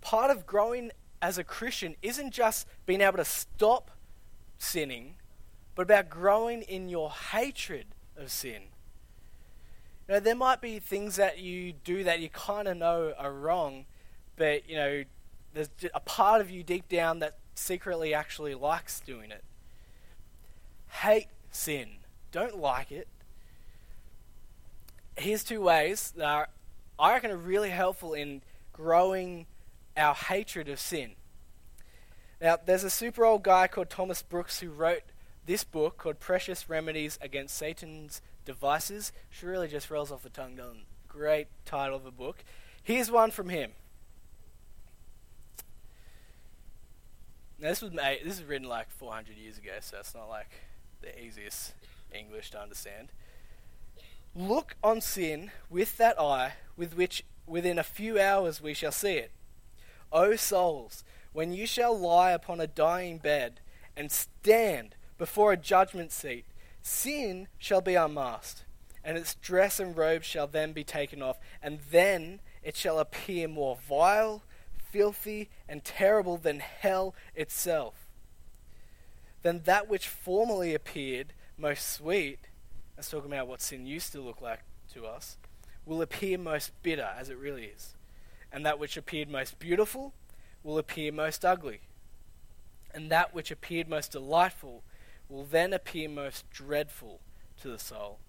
Part 0.00 0.30
of 0.30 0.46
growing 0.46 0.90
as 1.20 1.38
a 1.38 1.44
Christian 1.44 1.96
isn't 2.02 2.32
just 2.32 2.66
being 2.86 3.00
able 3.00 3.18
to 3.18 3.24
stop 3.24 3.90
sinning, 4.58 5.14
but 5.74 5.82
about 5.82 6.10
growing 6.10 6.62
in 6.62 6.88
your 6.88 7.10
hatred 7.10 7.86
of 8.16 8.30
sin. 8.30 8.62
You 10.08 10.14
know, 10.14 10.20
there 10.20 10.34
might 10.34 10.60
be 10.60 10.78
things 10.78 11.16
that 11.16 11.38
you 11.38 11.72
do 11.72 12.04
that 12.04 12.20
you 12.20 12.28
kind 12.28 12.68
of 12.68 12.76
know 12.76 13.14
are 13.16 13.32
wrong, 13.32 13.86
but 14.36 14.68
you 14.68 14.76
know, 14.76 15.04
there's 15.54 15.70
a 15.94 16.00
part 16.00 16.40
of 16.40 16.50
you 16.50 16.62
deep 16.62 16.88
down 16.88 17.20
that 17.20 17.38
secretly 17.54 18.12
actually 18.12 18.54
likes 18.54 19.00
doing 19.00 19.30
it. 19.30 19.44
Hate 20.88 21.28
sin. 21.50 21.98
Don't 22.30 22.58
like 22.58 22.90
it. 22.90 23.08
Here's 25.16 25.44
two 25.44 25.60
ways 25.60 26.12
that 26.16 26.24
are, 26.24 26.48
I 26.98 27.12
reckon 27.12 27.30
are 27.30 27.36
really 27.36 27.70
helpful 27.70 28.14
in 28.14 28.42
growing 28.72 29.46
our 29.96 30.14
hatred 30.14 30.68
of 30.68 30.80
sin. 30.80 31.12
Now, 32.40 32.58
there's 32.64 32.84
a 32.84 32.90
super 32.90 33.24
old 33.24 33.42
guy 33.42 33.68
called 33.68 33.90
Thomas 33.90 34.22
Brooks 34.22 34.60
who 34.60 34.70
wrote 34.70 35.02
this 35.46 35.64
book 35.64 35.98
called 35.98 36.18
Precious 36.18 36.68
Remedies 36.68 37.18
Against 37.20 37.56
Satan's 37.56 38.20
Devices. 38.44 39.12
She 39.30 39.46
really 39.46 39.68
just 39.68 39.90
rolls 39.90 40.10
off 40.10 40.22
the 40.22 40.28
tongue, 40.28 40.56
doesn't 40.56 40.86
Great 41.08 41.48
title 41.66 41.96
of 41.96 42.06
a 42.06 42.10
book. 42.10 42.42
Here's 42.82 43.10
one 43.10 43.30
from 43.30 43.50
him. 43.50 43.72
Now, 47.60 47.68
this 47.68 47.82
was 47.82 47.92
made, 47.92 48.20
this 48.24 48.38
is 48.38 48.44
written 48.44 48.66
like 48.66 48.90
400 48.90 49.36
years 49.36 49.58
ago, 49.58 49.72
so 49.80 49.98
it's 50.00 50.14
not 50.14 50.28
like 50.30 50.50
the 51.02 51.22
easiest 51.22 51.74
English 52.12 52.50
to 52.52 52.60
understand. 52.60 53.08
Look 54.34 54.76
on 54.82 55.00
sin 55.00 55.50
with 55.68 55.98
that 55.98 56.18
eye 56.18 56.54
with 56.76 56.96
which 56.96 57.24
within 57.46 57.78
a 57.78 57.84
few 57.84 58.18
hours 58.18 58.62
we 58.62 58.72
shall 58.72 58.92
see 58.92 59.14
it. 59.14 59.30
O 60.10 60.36
souls, 60.36 61.04
when 61.32 61.52
you 61.52 61.66
shall 61.66 61.98
lie 61.98 62.32
upon 62.32 62.60
a 62.60 62.66
dying 62.66 63.18
bed 63.18 63.60
and 63.96 64.10
stand 64.10 64.94
before 65.18 65.52
a 65.52 65.56
judgment 65.56 66.12
seat, 66.12 66.46
sin 66.80 67.48
shall 67.58 67.80
be 67.80 67.94
unmasked, 67.94 68.64
and 69.04 69.18
its 69.18 69.34
dress 69.34 69.78
and 69.78 69.96
robe 69.96 70.22
shall 70.22 70.46
then 70.46 70.72
be 70.72 70.84
taken 70.84 71.22
off, 71.22 71.38
and 71.62 71.80
then 71.90 72.40
it 72.62 72.74
shall 72.74 72.98
appear 72.98 73.48
more 73.48 73.76
vile, 73.76 74.42
filthy, 74.90 75.50
and 75.68 75.84
terrible 75.84 76.38
than 76.38 76.60
hell 76.60 77.14
itself. 77.34 78.06
Then 79.42 79.62
that 79.64 79.88
which 79.88 80.08
formerly 80.08 80.74
appeared 80.74 81.34
most 81.58 81.92
sweet, 81.92 82.48
that's 83.02 83.10
talking 83.10 83.32
about 83.32 83.48
what 83.48 83.60
sin 83.60 83.84
used 83.84 84.12
to 84.12 84.20
look 84.20 84.40
like 84.40 84.60
to 84.94 85.04
us, 85.06 85.36
will 85.84 86.00
appear 86.00 86.38
most 86.38 86.70
bitter 86.84 87.08
as 87.18 87.30
it 87.30 87.36
really 87.36 87.64
is. 87.64 87.96
And 88.52 88.64
that 88.64 88.78
which 88.78 88.96
appeared 88.96 89.28
most 89.28 89.58
beautiful 89.58 90.12
will 90.62 90.78
appear 90.78 91.10
most 91.10 91.44
ugly. 91.44 91.80
And 92.94 93.10
that 93.10 93.34
which 93.34 93.50
appeared 93.50 93.88
most 93.88 94.12
delightful 94.12 94.84
will 95.28 95.42
then 95.42 95.72
appear 95.72 96.08
most 96.08 96.48
dreadful 96.50 97.18
to 97.60 97.68
the 97.68 97.78
soul. 97.80 98.20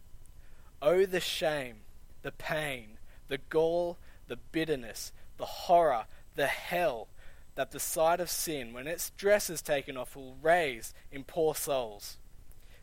Oh, 0.82 1.06
the 1.06 1.20
shame, 1.20 1.82
the 2.24 2.32
pain, 2.32 2.98
the 3.28 3.38
gall, 3.38 4.00
the 4.28 4.38
bitterness, 4.38 5.12
the 5.38 5.46
horror, 5.46 6.06
the 6.34 6.48
hell 6.48 7.10
that 7.54 7.70
the 7.70 7.80
sight 7.80 8.20
of 8.20 8.32
sin, 8.32 8.74
when 8.74 8.88
its 8.88 9.12
dress 9.12 9.52
is 9.52 9.62
taken 9.62 9.98
off, 9.98 10.16
will 10.16 10.36
raise 10.42 10.96
in 11.12 11.24
poor 11.26 11.54
souls. 11.54 12.18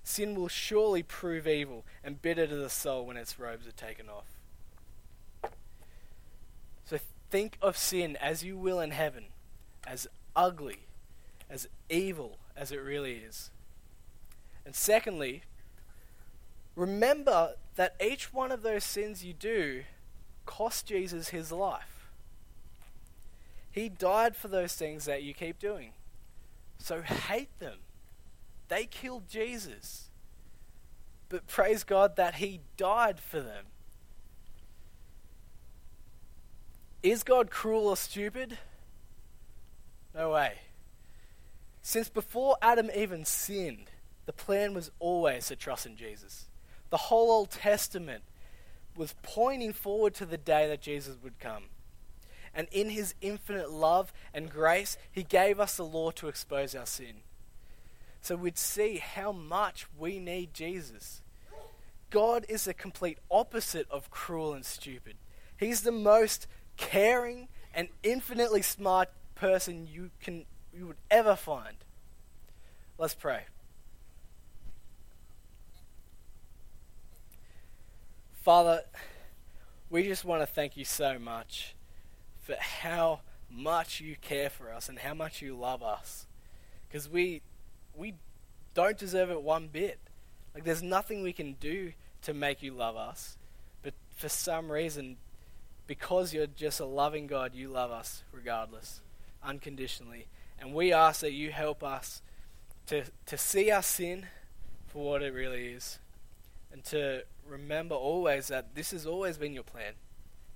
Sin 0.03 0.35
will 0.35 0.49
surely 0.49 1.03
prove 1.03 1.47
evil 1.47 1.85
and 2.03 2.23
bitter 2.23 2.47
to 2.47 2.57
the 2.57 2.71
soul 2.71 3.07
when 3.07 3.17
its 3.17 3.39
robes 3.39 3.67
are 3.67 3.73
taken 3.73 4.07
off. 4.09 5.53
So 6.85 6.99
think 7.31 7.57
of 7.63 7.77
sin 7.77 8.17
as 8.17 8.43
you 8.43 8.57
will 8.57 8.81
in 8.81 8.91
heaven, 8.91 9.27
as 9.87 10.09
ugly, 10.35 10.81
as 11.49 11.69
evil 11.89 12.39
as 12.57 12.73
it 12.73 12.79
really 12.79 13.17
is. 13.17 13.51
And 14.65 14.75
secondly, 14.75 15.43
remember 16.75 17.55
that 17.77 17.95
each 18.01 18.33
one 18.33 18.51
of 18.51 18.63
those 18.63 18.85
sins 18.85 19.25
you 19.25 19.33
do 19.33 19.85
cost 20.47 20.87
Jesus 20.87 21.29
his 21.29 21.53
life. 21.53 22.11
He 23.71 23.89
died 23.89 24.35
for 24.35 24.49
those 24.49 24.75
things 24.75 25.05
that 25.05 25.23
you 25.23 25.33
keep 25.33 25.59
doing. 25.59 25.93
So 26.79 27.03
hate 27.03 27.57
them. 27.61 27.79
They 28.71 28.87
killed 28.87 29.29
Jesus. 29.29 30.09
But 31.29 31.47
praise 31.47 31.85
God 31.85 32.17
that 32.17 32.37
He 32.37 32.61
died 32.77 33.21
for 33.21 33.41
them. 33.41 33.67
Is 37.03 37.23
God 37.23 37.51
cruel 37.51 37.89
or 37.89 37.97
stupid? 37.97 38.59
No 40.15 40.31
way. 40.31 40.55
Since 41.83 42.09
before 42.09 42.57
Adam 42.63 42.91
even 42.95 43.25
sinned, 43.25 43.91
the 44.27 44.33
plan 44.33 44.75
was 44.75 44.91
always 45.01 45.49
to 45.49 45.57
trust 45.57 45.87
in 45.87 45.97
Jesus. 45.97 46.47
The 46.91 46.97
whole 46.97 47.31
Old 47.31 47.51
Testament 47.51 48.23
was 48.97 49.15
pointing 49.23 49.73
forward 49.73 50.15
to 50.15 50.27
the 50.27 50.37
day 50.37 50.69
that 50.69 50.81
Jesus 50.81 51.17
would 51.23 51.39
come. 51.41 51.65
And 52.55 52.69
in 52.71 52.91
his 52.91 53.15
infinite 53.21 53.71
love 53.71 54.13
and 54.33 54.51
grace, 54.51 54.97
he 55.11 55.23
gave 55.23 55.59
us 55.59 55.77
the 55.77 55.85
law 55.85 56.11
to 56.13 56.29
expose 56.29 56.75
our 56.75 56.87
sin. 56.87 57.23
So 58.21 58.37
we'd 58.37 58.59
see 58.59 58.99
how 58.99 59.33
much 59.33 59.87
we 59.99 60.19
need 60.19 60.53
Jesus. 60.55 61.23
God 62.11 62.45
is 62.49 62.65
the 62.65 62.75
complete 62.75 63.19
opposite 63.31 63.87
of 63.91 64.11
cruel 64.11 64.53
and 64.53 64.65
stupid. 64.65 65.17
He's 65.57 65.83
the 65.83 65.93
most 65.93 66.47
caring 66.77 67.49
and 67.75 67.89
infinitely 68.03 68.63
smart 68.63 69.09
person 69.35 69.87
you 69.91 70.11
can 70.21 70.45
you 70.73 70.87
would 70.87 70.97
ever 71.11 71.37
find. 71.37 71.77
Let's 72.99 73.15
pray. 73.15 73.45
Father, 78.43 78.83
we 79.89 80.05
just 80.05 80.25
want 80.25 80.43
to 80.43 80.47
thank 80.47 80.77
you 80.77 80.85
so 80.85 81.19
much 81.19 81.75
for 82.41 82.57
how 82.59 83.21
much 83.51 84.01
you 84.01 84.17
care 84.21 84.49
for 84.49 84.73
us 84.73 84.89
and 84.89 84.99
how 84.99 85.15
much 85.15 85.43
you 85.43 85.57
love 85.57 85.83
us. 85.83 86.27
Because 86.89 87.09
we 87.09 87.43
we 88.01 88.15
don't 88.73 88.97
deserve 88.97 89.31
it 89.31 89.43
one 89.43 89.69
bit. 89.69 90.01
Like 90.55 90.65
there's 90.65 90.83
nothing 90.83 91.23
we 91.23 91.35
can 91.35 91.53
do 91.61 91.93
to 92.23 92.33
make 92.33 92.63
you 92.63 92.73
love 92.73 92.97
us. 92.97 93.37
But 93.83 93.93
for 94.17 94.31
some 94.31 94.73
reason, 94.73 95.19
because 95.87 96.33
you're 96.33 96.47
just 96.47 96.81
a 96.81 96.87
loving 96.87 97.27
God, 97.27 97.55
you 97.55 97.69
love 97.69 97.91
us 97.91 98.25
regardless, 98.33 99.03
unconditionally. 99.45 100.27
And 100.59 100.75
we 100.75 100.93
ask 100.93 101.21
that 101.21 101.33
you 101.33 101.51
help 101.51 101.85
us 101.85 102.23
to, 102.87 103.05
to 103.27 103.37
see 103.37 103.71
our 103.71 103.83
sin 103.83 104.27
for 104.87 105.05
what 105.05 105.23
it 105.23 105.35
really 105.35 105.69
is. 105.69 105.99
And 106.73 106.83
to 106.85 107.25
remember 107.47 107.95
always 107.95 108.49
that 108.49 108.75
this 108.75 108.93
has 108.93 109.07
always 109.07 109.37
been 109.37 109.53
your 109.53 109.63
plan. 109.63 109.93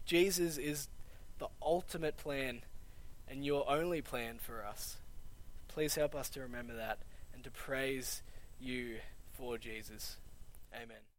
Jesus 0.07 0.57
is 0.57 0.89
the 1.39 1.49
ultimate 1.61 2.17
plan 2.17 2.63
and 3.29 3.45
your 3.45 3.71
only 3.71 4.01
plan 4.01 4.39
for 4.39 4.65
us. 4.65 4.97
Please 5.69 5.95
help 5.95 6.15
us 6.15 6.31
to 6.31 6.41
remember 6.41 6.75
that 6.77 6.99
to 7.45 7.51
praise 7.51 8.23
you 8.59 8.97
for 9.37 9.59
Jesus. 9.59 10.17
Amen. 10.75 11.05